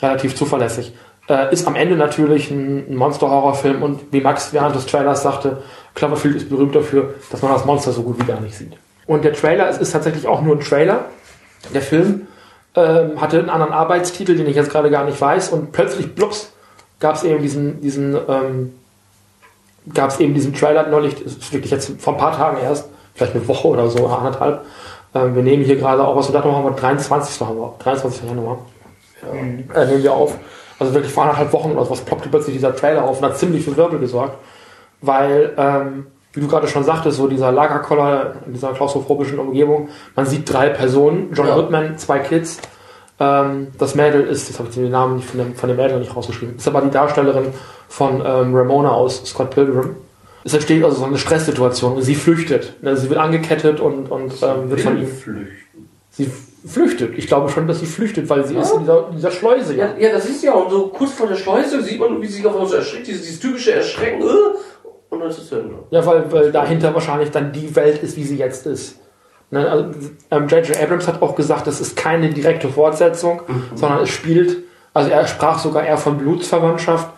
relativ 0.00 0.34
zuverlässig. 0.36 0.94
Äh, 1.28 1.52
ist 1.52 1.66
am 1.66 1.74
Ende 1.74 1.96
natürlich 1.96 2.50
ein, 2.50 2.94
Monster-Horrorfilm 2.94 3.82
und 3.82 4.12
wie 4.12 4.20
Max 4.20 4.52
während 4.52 4.76
des 4.76 4.86
Trailers 4.86 5.22
sagte, 5.22 5.62
Cloverfield 5.94 6.36
ist 6.36 6.48
berühmt 6.48 6.74
dafür, 6.74 7.14
dass 7.30 7.42
man 7.42 7.52
das 7.52 7.64
Monster 7.64 7.92
so 7.92 8.02
gut 8.02 8.20
wie 8.20 8.24
gar 8.24 8.40
nicht 8.40 8.56
sieht. 8.56 8.72
Und 9.06 9.24
der 9.24 9.32
Trailer, 9.32 9.68
es 9.68 9.78
ist 9.78 9.92
tatsächlich 9.92 10.26
auch 10.26 10.42
nur 10.42 10.56
ein 10.56 10.60
Trailer. 10.60 11.06
Der 11.74 11.82
Film 11.82 12.28
ähm, 12.76 13.20
hatte 13.20 13.38
einen 13.38 13.50
anderen 13.50 13.72
Arbeitstitel, 13.72 14.36
den 14.36 14.46
ich 14.46 14.56
jetzt 14.56 14.70
gerade 14.70 14.90
gar 14.90 15.04
nicht 15.04 15.20
weiß 15.20 15.48
und 15.50 15.72
plötzlich, 15.72 16.14
blups, 16.14 16.52
gab 17.00 17.16
es 17.16 17.24
eben 17.24 17.42
diesen, 17.42 17.80
diesen, 17.80 18.16
ähm, 18.28 18.74
gab 19.92 20.10
es 20.10 20.20
eben 20.20 20.34
diesen 20.34 20.54
Trailer 20.54 20.86
neulich, 20.88 21.22
das 21.22 21.34
ist 21.34 21.52
wirklich 21.52 21.72
jetzt 21.72 22.00
vor 22.00 22.14
ein 22.14 22.18
paar 22.18 22.36
Tagen 22.36 22.58
erst, 22.62 22.88
vielleicht 23.14 23.34
eine 23.34 23.48
Woche 23.48 23.68
oder 23.68 23.88
so, 23.88 24.06
anderthalb. 24.06 24.64
Ähm, 25.14 25.34
wir 25.34 25.42
nehmen 25.42 25.64
hier 25.64 25.76
gerade 25.76 26.06
auch, 26.06 26.16
was 26.16 26.28
wir 26.28 26.34
Datum 26.34 26.54
haben 26.54 26.64
wir, 26.64 26.72
23. 26.72 27.40
Haben 27.40 27.58
wir, 27.58 27.74
23. 27.78 28.28
Januar. 28.28 28.58
Äh, 29.32 29.86
nehmen 29.86 30.02
wir 30.02 30.12
auf. 30.12 30.36
Also 30.78 30.92
wirklich 30.94 31.12
vor 31.12 31.24
anderthalb 31.24 31.52
Wochen 31.52 31.72
oder 31.72 31.88
was 31.90 32.00
ploppte 32.02 32.28
plötzlich 32.28 32.56
dieser 32.56 32.74
Trailer 32.74 33.04
auf 33.04 33.18
und 33.18 33.24
hat 33.24 33.38
ziemlich 33.38 33.64
für 33.64 33.76
Wirbel 33.76 33.98
gesorgt. 33.98 34.36
Weil, 35.00 35.52
ähm, 35.56 36.06
wie 36.32 36.40
du 36.40 36.48
gerade 36.48 36.68
schon 36.68 36.84
sagtest, 36.84 37.16
so 37.16 37.28
dieser 37.28 37.50
Lagerkoller 37.52 38.34
in 38.46 38.52
dieser 38.52 38.72
klaustrophobischen 38.72 39.38
Umgebung, 39.38 39.88
man 40.14 40.26
sieht 40.26 40.50
drei 40.52 40.68
Personen, 40.68 41.30
John 41.32 41.48
Ja. 41.48 41.54
Goodman, 41.54 41.96
zwei 41.98 42.18
Kids. 42.18 42.58
Ähm, 43.18 43.68
das 43.78 43.94
Mädel 43.94 44.22
ist, 44.22 44.48
jetzt 44.48 44.58
habe 44.58 44.68
ich 44.68 44.74
den 44.74 44.90
Namen 44.90 45.22
von 45.22 45.38
dem, 45.38 45.54
von 45.54 45.68
dem 45.68 45.78
Mädel 45.78 45.98
nicht 45.98 46.14
rausgeschrieben, 46.14 46.56
ist 46.56 46.68
aber 46.68 46.82
die 46.82 46.90
Darstellerin 46.90 47.46
von 47.88 48.22
ähm, 48.24 48.54
Ramona 48.54 48.90
aus 48.90 49.24
Scott 49.24 49.50
Pilgrim. 49.50 49.96
Es 50.44 50.52
entsteht 50.54 50.84
also 50.84 50.98
so 50.98 51.04
eine 51.06 51.18
Stresssituation 51.18 51.94
und 51.94 52.02
sie 52.02 52.14
flüchtet. 52.14 52.74
Also 52.84 53.02
sie 53.02 53.10
wird 53.10 53.18
angekettet 53.18 53.80
und, 53.80 54.10
und 54.10 54.34
ähm, 54.42 54.70
wird 54.70 54.80
von 54.82 54.98
ihm. 54.98 55.08
flüchten. 55.08 55.88
Sie 56.10 56.30
flüchtet. 56.64 57.16
Ich 57.16 57.26
glaube 57.26 57.48
schon, 57.50 57.66
dass 57.66 57.80
sie 57.80 57.86
flüchtet, 57.86 58.28
weil 58.28 58.44
sie 58.46 58.56
ist 58.56 58.72
in 58.72 58.80
dieser, 58.80 59.08
in 59.08 59.16
dieser 59.16 59.30
Schleuse. 59.30 59.74
Ja, 59.74 59.94
ja, 59.98 60.12
das 60.12 60.26
ist 60.26 60.42
ja, 60.42 60.52
und 60.52 60.70
so 60.70 60.88
kurz 60.88 61.12
vor 61.12 61.26
der 61.26 61.36
Schleuse 61.36 61.82
sieht 61.82 61.98
man, 61.98 62.20
wie 62.22 62.26
sie 62.26 62.34
sich 62.34 62.46
auf 62.46 62.68
so 62.68 62.74
erschreckt, 62.76 63.06
dieses, 63.06 63.22
dieses 63.22 63.40
typische 63.40 63.72
Erschrecken, 63.72 64.22
äh, 64.22 64.26
und 65.10 65.20
dann 65.20 65.30
ist 65.30 65.38
es 65.38 65.48
zu 65.48 65.56
Ende. 65.56 65.74
Ja, 65.90 66.04
weil, 66.04 66.30
weil 66.32 66.52
dahinter 66.52 66.92
wahrscheinlich 66.94 67.30
dann 67.30 67.52
die 67.52 67.74
Welt 67.76 68.02
ist, 68.02 68.16
wie 68.16 68.24
sie 68.24 68.36
jetzt 68.36 68.66
ist. 68.66 68.98
Ne, 69.50 69.68
also, 69.70 69.90
ähm, 70.30 70.48
J.J. 70.48 70.82
Abrams 70.82 71.06
hat 71.06 71.22
auch 71.22 71.36
gesagt, 71.36 71.66
das 71.66 71.80
ist 71.80 71.96
keine 71.96 72.30
direkte 72.30 72.68
Fortsetzung, 72.68 73.42
sondern 73.74 74.02
es 74.02 74.08
spielt, 74.08 74.64
also 74.92 75.10
er 75.10 75.26
sprach 75.28 75.60
sogar 75.60 75.84
eher 75.84 75.98
von 75.98 76.18
Blutsverwandtschaft. 76.18 77.08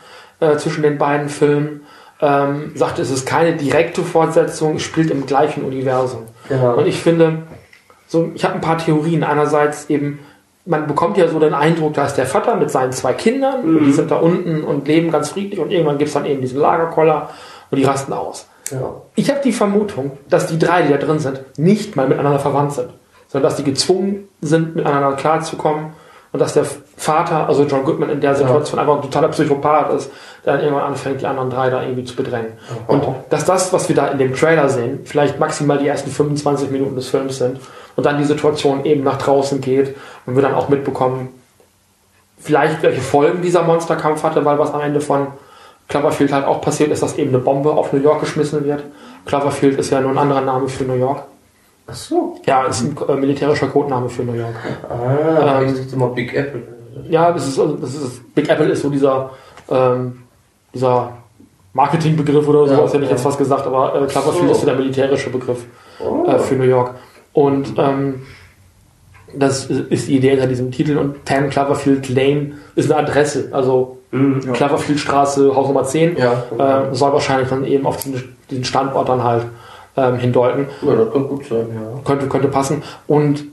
äh, 0.41 0.57
zwischen 0.57 0.83
den 0.83 0.99
beiden 0.99 1.29
Filmen. 1.29 1.83
Ähm, 2.21 2.73
sagt, 2.75 2.99
es 2.99 3.11
ist 3.11 3.27
keine 3.27 3.57
direkte 3.57 4.03
Fortsetzung, 4.03 4.77
es 4.77 4.83
spielt 4.83 5.11
im 5.13 5.27
gleichen 5.27 5.63
Universum. 5.63 6.25
Genau. 6.49 6.77
Und 6.77 6.89
ich 6.89 7.01
finde, 7.01 7.45
so, 8.09 8.31
ich 8.35 8.43
habe 8.45 8.55
ein 8.55 8.61
paar 8.61 8.79
Theorien. 8.79 9.23
Einerseits 9.23 9.89
eben, 9.91 10.19
man 10.65 10.87
bekommt 10.87 11.19
ja 11.19 11.29
so 11.29 11.39
den 11.39 11.55
Eindruck, 11.55 11.95
da 11.95 12.07
ist 12.07 12.15
der 12.15 12.27
Vater 12.27 12.57
mit 12.57 12.71
seinen 12.71 12.93
zwei 12.93 13.13
Kindern, 13.13 13.63
und 13.63 13.85
die 13.85 13.93
sind 13.93 14.11
da 14.11 14.17
unten 14.17 14.65
und 14.65 14.89
leben 14.89 15.13
ganz 15.13 15.29
friedlich 15.29 15.61
und 15.61 15.71
irgendwann 15.71 15.99
gibt's 15.99 16.15
dann 16.15 16.25
eben 16.25 16.41
diesen 16.41 16.59
Lagerkoller 16.59 17.29
und 17.71 17.79
die 17.79 17.85
rasten 17.85 18.13
aus. 18.15 18.49
Ja. 18.71 18.95
Ich 19.15 19.31
habe 19.31 19.41
die 19.45 19.53
Vermutung, 19.53 20.13
dass 20.29 20.47
die 20.47 20.59
drei, 20.59 20.83
die 20.83 20.93
da 20.93 20.99
drin 20.99 21.19
sind, 21.19 21.43
nicht 21.59 21.97
mal 21.97 22.09
miteinander 22.09 22.39
verwandt 22.39 22.73
sind, 22.73 22.89
sondern 23.29 23.51
dass 23.51 23.57
die 23.57 23.65
gezwungen 23.65 24.29
sind, 24.41 24.75
miteinander 24.75 25.13
klarzukommen 25.13 25.93
und 26.33 26.41
dass 26.41 26.55
der 26.55 26.65
Vater, 26.97 27.49
also 27.49 27.65
John 27.65 27.85
Goodman 27.85 28.11
in 28.11 28.21
der 28.21 28.35
Situation 28.35 28.79
einfach 28.79 28.97
ein 28.97 29.03
totaler 29.03 29.29
Psychopath 29.29 29.93
ist, 29.95 30.11
der 30.45 30.55
dann 30.55 30.63
irgendwann 30.63 30.85
anfängt, 30.85 31.21
die 31.23 31.27
anderen 31.27 31.51
drei 31.51 31.71
da 31.71 31.83
irgendwie 31.83 32.05
zu 32.05 32.17
bedrängen. 32.17 32.53
Und 32.87 33.05
dass 33.31 33.45
das, 33.45 33.73
was 33.73 33.89
wir 33.89 33.97
da 33.97 34.09
in 34.09 34.19
dem 34.19 34.35
Trailer 34.35 34.69
sehen, 34.69 35.01
vielleicht 35.05 35.39
maximal 35.39 35.79
die 35.79 35.89
ersten 35.89 36.11
25 36.11 36.71
Minuten 36.71 36.97
des 36.97 37.09
Films 37.09 37.39
sind 37.39 37.61
und 37.99 38.07
dann 38.07 38.17
die 38.19 38.25
Situation 38.25 38.85
eben 38.85 39.03
nach 39.03 39.19
draußen 39.19 39.61
geht 39.61 39.97
und 40.25 40.37
wir 40.37 40.43
dann 40.43 40.55
auch 40.55 40.69
mitbekommen, 40.69 41.31
vielleicht 42.39 42.81
welche 42.85 43.01
Folgen 43.01 43.43
dieser 43.43 43.65
Monsterkampf 43.65 44.23
hatte, 44.23 44.45
weil 44.45 44.57
was 44.57 44.73
am 44.73 44.81
Ende 44.83 45.01
von 45.01 45.27
Cloverfield 45.89 46.33
halt 46.33 46.47
auch 46.47 46.61
passiert 46.61 46.93
ist, 46.93 47.03
dass 47.03 47.19
eben 47.19 47.31
eine 47.31 47.41
Bombe 47.41 47.73
auf 47.73 47.93
New 47.93 47.99
York 48.01 48.21
geschmissen 48.21 48.65
wird. 48.65 48.85
Cloverfield 49.27 49.81
ist 49.81 49.91
ja 49.91 50.01
nur 50.01 50.13
ein 50.13 50.19
anderer 50.19 50.43
Name 50.43 50.69
für 50.69 50.85
New 50.85 50.95
York. 50.95 51.25
Ach 51.89 51.95
so. 51.95 52.37
Ja, 52.47 52.67
ist 52.67 52.83
ein 52.83 52.97
äh, 53.09 53.17
militärischer 53.17 53.67
Codename 53.67 54.09
für 54.09 54.23
New 54.23 54.35
York. 54.35 54.55
Ah, 54.89 55.61
Ähm, 55.61 55.75
dachte 55.77 55.97
mal 55.97 56.11
Big 56.11 56.33
Apple. 56.37 56.63
Ja, 57.09 57.33
das 57.33 57.49
ist, 57.49 57.59
also, 57.59 57.75
das 57.79 57.95
ist 57.97 58.33
Big 58.33 58.49
Apple 58.49 58.67
ist 58.67 58.83
so 58.83 58.91
dieser, 58.91 59.31
ähm, 59.69 60.23
dieser 60.73 61.15
Marketingbegriff 61.73 62.47
oder 62.47 62.69
so, 62.69 62.75
Ja, 62.75 62.87
hätte 62.87 62.99
ich 62.99 63.05
ja. 63.05 63.11
jetzt 63.11 63.23
fast 63.23 63.39
gesagt, 63.39 63.67
aber 63.67 64.03
äh, 64.03 64.07
Cloverfield 64.07 64.47
So. 64.47 64.53
ist 64.53 64.61
so 64.61 64.67
der 64.67 64.77
militärische 64.77 65.31
Begriff 65.31 65.65
Oh. 65.99 66.25
äh, 66.27 66.39
für 66.39 66.55
New 66.55 66.63
York. 66.65 66.95
Und 67.39 67.75
ähm, 67.79 68.23
das 69.33 69.67
ist 69.67 70.09
die 70.09 70.17
Idee 70.17 70.31
hinter 70.31 70.47
diesem 70.49 70.71
Titel 70.73 70.97
und 70.97 71.17
10 71.27 71.51
Cloverfield 71.51 72.09
Lane 72.09 72.53
ist 72.75 72.91
eine 72.91 73.01
Adresse, 73.07 73.49
also 73.53 73.95
Mhm. 74.11 74.55
Cloverfield 74.55 74.99
Straße, 74.99 75.55
Haus 75.55 75.67
Nummer 75.69 75.85
10, 75.85 76.17
Ja. 76.17 76.89
äh, 76.91 76.95
soll 76.95 77.13
wahrscheinlich 77.13 77.51
dann 77.51 77.67
eben 77.67 77.85
auf 77.87 77.99
diesen, 77.99 78.37
diesen 78.51 78.65
Standort 78.65 79.07
dann 79.07 79.23
halt 79.23 79.45
ähm, 79.99 80.17
hindeuten. 80.17 80.67
ja, 80.81 80.95
das 80.95 81.13
kann 81.13 81.29
gut 81.29 81.45
sein, 81.45 81.67
ja. 81.75 82.01
Könnte, 82.07 82.27
könnte 82.27 82.49
passen. 82.49 82.83
Und 83.07 83.45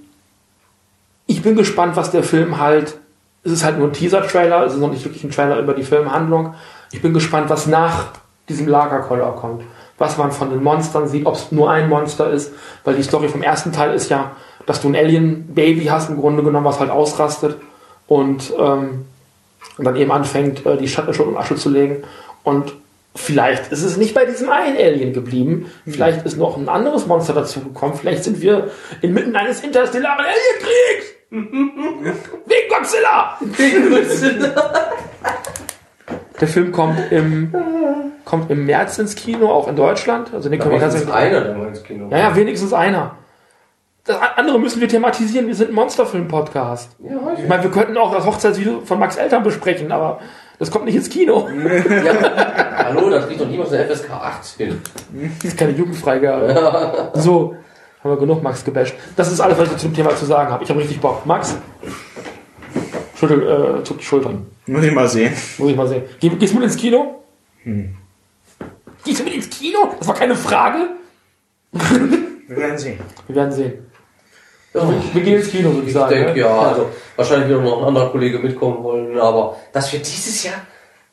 ich 1.27 1.41
bin 1.41 1.57
gespannt, 1.57 1.97
was 1.97 2.09
der 2.11 2.23
Film 2.23 2.57
halt. 2.59 2.95
Es 3.43 3.51
ist 3.51 3.65
halt 3.65 3.77
nur 3.77 3.87
ein 3.89 3.93
Teaser-Trailer, 3.93 4.63
es 4.65 4.73
ist 4.75 4.79
noch 4.79 4.91
nicht 4.91 5.03
wirklich 5.03 5.25
ein 5.25 5.31
Trailer 5.31 5.59
über 5.59 5.73
die 5.73 5.83
Filmhandlung. 5.83 6.53
Ich 6.93 7.01
bin 7.01 7.13
gespannt, 7.13 7.49
was 7.49 7.67
nach 7.67 8.05
diesem 8.47 8.67
Lagerkoller 8.69 9.33
kommt. 9.33 9.61
Was 9.97 10.17
man 10.17 10.31
von 10.31 10.49
den 10.49 10.61
Monstern 10.61 11.07
sieht, 11.07 11.25
ob 11.25 11.35
es 11.35 11.51
nur 11.51 11.71
ein 11.71 11.87
Monster 11.87 12.29
ist, 12.29 12.51
weil 12.83 12.95
die 12.95 13.03
Story 13.03 13.29
vom 13.29 13.41
ersten 13.41 13.71
Teil 13.71 13.93
ist 13.93 14.09
ja, 14.09 14.31
dass 14.65 14.81
du 14.81 14.89
ein 14.89 14.95
Alien-Baby 14.95 15.85
hast, 15.85 16.09
im 16.09 16.17
Grunde 16.17 16.43
genommen, 16.43 16.65
was 16.65 16.79
halt 16.79 16.89
ausrastet 16.89 17.57
und, 18.07 18.53
ähm, 18.59 19.05
und 19.77 19.85
dann 19.85 19.95
eben 19.95 20.11
anfängt, 20.11 20.65
äh, 20.65 20.77
die 20.77 20.87
Schatten 20.87 21.13
schon 21.13 21.29
um 21.29 21.37
Asche 21.37 21.55
zu 21.55 21.69
legen. 21.69 22.03
Und 22.43 22.73
vielleicht 23.15 23.71
ist 23.71 23.83
es 23.83 23.97
nicht 23.97 24.13
bei 24.13 24.25
diesem 24.25 24.49
einen 24.49 24.77
Alien 24.77 25.13
geblieben. 25.13 25.71
Vielleicht 25.87 26.25
ist 26.25 26.37
noch 26.37 26.57
ein 26.57 26.67
anderes 26.67 27.07
Monster 27.07 27.33
dazugekommen. 27.33 27.95
Vielleicht 27.95 28.23
sind 28.23 28.41
wir 28.41 28.71
inmitten 29.01 29.35
eines 29.35 29.61
interstellaren 29.61 30.25
Alienkriegs. 30.25 31.15
Wegen 32.45 32.69
Godzilla! 32.69 33.39
Der 36.39 36.47
Film 36.47 36.71
kommt 36.71 36.99
im, 37.11 37.53
kommt 38.35 38.51
im 38.51 38.65
März 38.65 38.97
ins 38.97 39.15
Kino, 39.15 39.49
auch 39.49 39.69
in 39.69 39.77
Deutschland. 39.77 40.33
Also 40.33 40.49
den 40.49 40.59
können 40.59 40.73
wir 40.73 40.79
ganz 40.79 41.09
einer, 41.09 41.41
der 41.41 41.55
mal 41.55 41.67
ins 41.69 41.83
Kino. 41.83 42.09
ja, 42.11 42.17
ja, 42.17 42.35
wenigstens 42.35 42.73
einer. 42.73 43.15
Das 44.03 44.17
andere 44.35 44.59
müssen 44.59 44.81
wir 44.81 44.89
thematisieren. 44.89 45.47
Wir 45.47 45.55
sind 45.55 45.69
ein 45.69 45.75
Monsterfilm-Podcast. 45.75 46.97
Ja, 47.01 47.15
Ich 47.41 47.47
meine, 47.47 47.63
wir 47.63 47.71
könnten 47.71 47.97
auch 47.97 48.13
das 48.13 48.25
Hochzeitsvideo 48.25 48.81
von 48.81 48.99
Max 48.99 49.15
Eltern 49.15 49.41
besprechen, 49.41 49.91
aber 49.93 50.19
das 50.59 50.69
kommt 50.69 50.83
nicht 50.83 50.95
ins 50.95 51.09
Kino. 51.09 51.47
ja. 51.89 52.85
Hallo, 52.85 53.09
das 53.09 53.25
kriegt 53.27 53.39
doch 53.39 53.47
niemals 53.47 53.71
eine 53.71 53.85
FSK 53.85 54.11
18. 54.11 54.81
Das 55.41 55.45
ist 55.53 55.57
keine 55.57 55.71
Jugendfreigabe. 55.71 57.11
So, 57.13 57.55
haben 58.03 58.11
wir 58.11 58.17
genug 58.17 58.43
Max 58.43 58.65
gebasht. 58.65 58.95
Das 59.15 59.31
ist 59.31 59.39
alles, 59.39 59.57
was 59.57 59.71
ich 59.71 59.77
zu 59.77 59.87
dem 59.87 59.95
Thema 59.95 60.13
zu 60.13 60.25
sagen 60.25 60.51
habe. 60.51 60.61
Ich 60.63 60.69
habe 60.69 60.81
richtig 60.81 60.99
Bock. 60.99 61.25
Max? 61.25 61.57
Schüttel, 63.17 63.79
äh, 63.79 63.83
zuck 63.85 63.99
die 63.99 64.03
Schultern. 64.03 64.45
Muss 64.67 64.83
ich 64.83 64.91
mal 64.93 65.07
sehen. 65.07 65.33
Muss 65.57 65.69
ich 65.71 65.77
mal 65.77 65.87
sehen. 65.87 66.03
Geh, 66.19 66.29
gehst 66.29 66.53
du 66.53 66.57
mit 66.57 66.65
ins 66.65 66.75
Kino? 66.75 67.21
Gehst 69.05 69.19
du 69.19 69.23
mit 69.23 69.33
ins 69.35 69.49
Kino? 69.49 69.77
Das 69.99 70.07
war 70.07 70.15
keine 70.15 70.35
Frage. 70.35 70.77
Wir 71.71 72.57
werden 72.57 72.77
sehen. 72.77 72.99
Wir 73.27 73.35
werden 73.35 73.51
sehen. 73.51 73.73
Also, 74.73 74.89
wir, 74.89 74.95
wir 75.13 75.21
gehen 75.21 75.37
ins 75.39 75.49
Kino, 75.49 75.69
würde 75.69 75.81
ich 75.83 75.87
Ich 75.87 75.93
sagen. 75.93 76.09
denke, 76.13 76.31
ne? 76.33 76.39
ja, 76.39 76.59
also 76.59 76.89
wahrscheinlich 77.15 77.49
wird 77.49 77.63
noch 77.63 77.79
ein 77.81 77.85
anderer 77.85 78.09
Kollege 78.09 78.39
mitkommen 78.39 78.83
wollen, 78.83 79.17
aber 79.17 79.55
dass 79.71 79.91
wir 79.93 79.99
dieses 79.99 80.43
Jahr, 80.43 80.55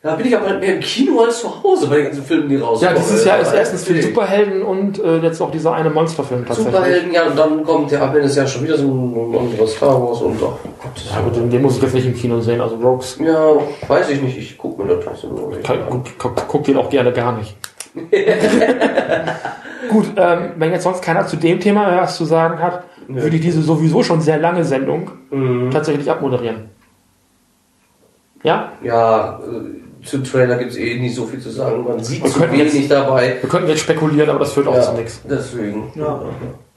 da 0.03 0.17
bin 0.17 0.27
ich 0.27 0.37
aber 0.37 0.59
mehr 0.59 0.75
im 0.75 0.81
Kino 0.81 1.21
als 1.21 1.41
zu 1.43 1.63
Hause 1.63 1.87
bei 1.87 1.97
den 1.97 2.07
ganzen 2.07 2.25
Filmen, 2.25 2.49
die 2.49 2.57
rauskommen. 2.57 2.97
Ja, 2.97 3.01
dieses 3.01 3.25
Jahr 3.25 3.39
ist 3.39 3.53
erstens 3.53 3.85
für 3.85 3.95
die 3.95 4.03
Superhelden 4.03 4.63
und 4.65 4.99
äh, 4.99 5.19
jetzt 5.19 5.39
noch 5.39 5.53
dieser 5.53 5.75
eine 5.75 5.91
Monsterfilm 5.91 6.45
tatsächlich. 6.45 6.75
Superhelden, 6.75 7.13
ja, 7.13 7.27
und 7.27 7.39
dann 7.39 7.63
kommt 7.63 7.93
ja 7.93 8.01
ab 8.01 8.09
Ende 8.09 8.23
des 8.23 8.35
Jahres 8.35 8.51
schon 8.51 8.65
wieder 8.65 8.77
so 8.77 8.85
ein, 8.89 9.37
anderes 9.39 9.77
Star 9.77 10.03
Wars 10.03 10.21
und 10.23 10.37
ach 10.43 10.57
Gott. 10.83 11.05
Ja 11.15 11.21
gut, 11.21 11.37
den, 11.37 11.49
den 11.51 11.63
muss 11.63 11.77
ich 11.77 11.83
jetzt 11.85 11.95
nicht 11.95 12.07
im 12.07 12.17
Kino 12.17 12.41
sehen. 12.41 12.61
Also 12.61 12.75
Rogues, 12.77 13.17
Ja, 13.25 13.55
weiß 13.87 14.11
ich 14.11 14.21
nicht, 14.23 14.37
ich 14.39 14.59
gucke 14.59 14.83
mir 14.83 14.97
das 14.97 15.05
trotzdem 15.05 15.37
nur. 15.37 15.57
kann, 15.63 15.79
guck, 15.89 16.05
guck, 16.19 16.49
guck 16.49 16.65
den 16.65 16.79
auch 16.79 16.91
gerne 16.91 17.13
gar 17.13 17.37
nicht. 17.37 17.57
gut, 19.91 20.07
ähm, 20.17 20.53
wenn 20.57 20.71
jetzt 20.73 20.85
sonst 20.85 21.03
keiner 21.03 21.27
zu 21.27 21.37
dem 21.37 21.61
Thema 21.61 21.87
mehr 21.91 22.03
was 22.03 22.17
zu 22.17 22.25
sagen 22.25 22.59
hat, 22.61 22.85
würde 23.09 23.37
ich 23.37 23.43
diese 23.43 23.63
sowieso 23.63 24.03
schon 24.03 24.21
sehr 24.21 24.39
lange 24.39 24.65
Sendung 24.65 25.11
Mhm. 25.31 25.71
tatsächlich 25.71 26.11
abmoderieren. 26.11 26.71
Ja? 28.43 28.73
Ja, 28.83 29.39
äh, 29.41 30.05
zum 30.05 30.25
Trailer 30.25 30.57
gibt 30.59 30.73
es 30.73 30.77
eh 30.79 30.99
nicht 30.99 31.15
so 31.15 31.27
viel 31.27 31.39
zu 31.41 31.51
sagen. 31.51 31.85
Man 31.85 32.03
sieht 32.03 32.25
Wir 32.25 32.31
zu 32.31 32.41
wenig 32.51 32.75
jetzt- 32.75 32.91
dabei. 32.91 33.37
Wir 33.41 33.49
könnten 33.49 33.69
jetzt 33.69 33.81
spekulieren, 33.83 34.31
aber 34.31 34.41
das 34.41 34.53
führt 34.53 34.67
auch 34.67 34.75
Ja, 34.75 34.83
zu 34.83 34.93
nichts. 34.95 35.23
deswegen. 35.29 35.93
Ja. 35.95 36.21
Die 36.21 36.72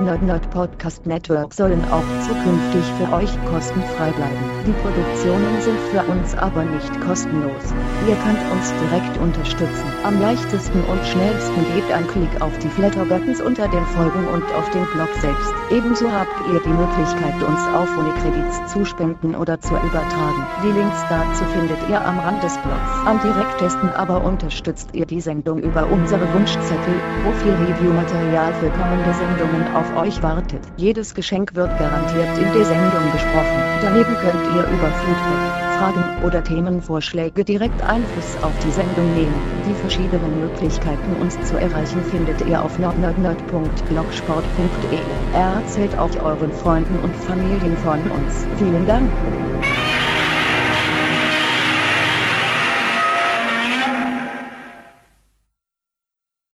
Nerd 0.00 0.50
Podcast 0.50 1.04
Network 1.04 1.52
sollen 1.52 1.84
auch 1.90 2.04
zukünftig 2.26 2.84
für 2.96 3.12
euch 3.12 3.30
kostenfrei 3.50 4.10
bleiben. 4.12 4.50
Die 4.66 4.72
Produktionen 4.72 5.60
sind 5.60 5.78
für 5.90 6.02
uns 6.10 6.34
aber 6.36 6.64
nicht 6.64 7.00
kostenlos. 7.02 7.74
Ihr 8.08 8.16
könnt 8.16 8.40
uns 8.50 8.72
direkt 8.80 9.18
unterstützen. 9.18 9.84
Am 10.04 10.20
leichtesten 10.20 10.80
und 10.84 11.04
schnellsten 11.04 11.64
gebt 11.74 11.92
ein 11.92 12.06
Klick 12.08 12.40
auf 12.40 12.56
die 12.58 12.68
Flatter-Buttons 12.68 13.42
unter 13.42 13.68
den 13.68 13.84
Folgen 13.86 14.26
und 14.28 14.44
auf 14.54 14.70
den 14.70 14.86
Blog 14.94 15.10
selbst. 15.20 15.52
Ebenso 15.70 16.10
habt 16.10 16.34
ihr 16.52 16.60
die 16.60 16.68
Möglichkeit, 16.68 17.42
uns 17.42 17.60
auf 17.74 17.90
Kredits 18.20 18.72
zu 18.72 18.84
spenden 18.84 19.34
oder 19.34 19.60
zu 19.60 19.74
übertragen. 19.74 20.46
Die 20.62 20.72
Links 20.72 21.02
dazu 21.08 21.44
findet 21.56 21.78
ihr 21.88 22.00
am 22.04 22.18
Rand 22.18 22.42
des 22.42 22.56
Blogs. 22.58 22.92
Am 23.06 23.20
direktesten 23.20 23.88
aber 23.90 24.22
unterstützt 24.24 24.90
ihr 24.92 25.06
die 25.06 25.20
Sendung 25.20 25.58
über 25.60 25.86
unsere 25.90 26.32
Wunschzettel, 26.34 26.94
wo 27.24 27.32
viel 27.32 27.52
Review-Material 27.52 28.52
für 28.54 28.70
kommende 28.70 29.12
Sendungen 29.14 29.74
auf 29.74 29.89
euch 29.96 30.22
wartet. 30.22 30.60
Jedes 30.76 31.14
Geschenk 31.14 31.54
wird 31.54 31.78
garantiert 31.78 32.36
in 32.38 32.52
der 32.52 32.64
Sendung 32.64 33.10
besprochen. 33.12 33.62
Daneben 33.82 34.16
könnt 34.16 34.46
ihr 34.54 34.64
über 34.64 34.92
Feedback, 34.92 35.40
Fragen 35.78 36.04
oder 36.24 36.42
Themenvorschläge 36.44 37.44
direkt 37.44 37.82
Einfluss 37.82 38.36
auf 38.42 38.58
die 38.58 38.70
Sendung 38.70 39.14
nehmen. 39.14 39.42
Die 39.66 39.74
verschiedenen 39.74 40.40
Möglichkeiten 40.40 41.14
uns 41.14 41.40
zu 41.48 41.56
erreichen 41.56 42.04
findet 42.04 42.46
ihr 42.46 42.62
auf 42.62 42.78
nordnerdnerd.blogsport.de. 42.78 44.98
Erzählt 45.32 45.98
auch 45.98 46.14
euren 46.22 46.52
Freunden 46.52 46.98
und 46.98 47.16
Familien 47.16 47.78
von 47.78 48.10
uns. 48.10 48.46
Vielen 48.56 48.86
Dank. 48.86 49.10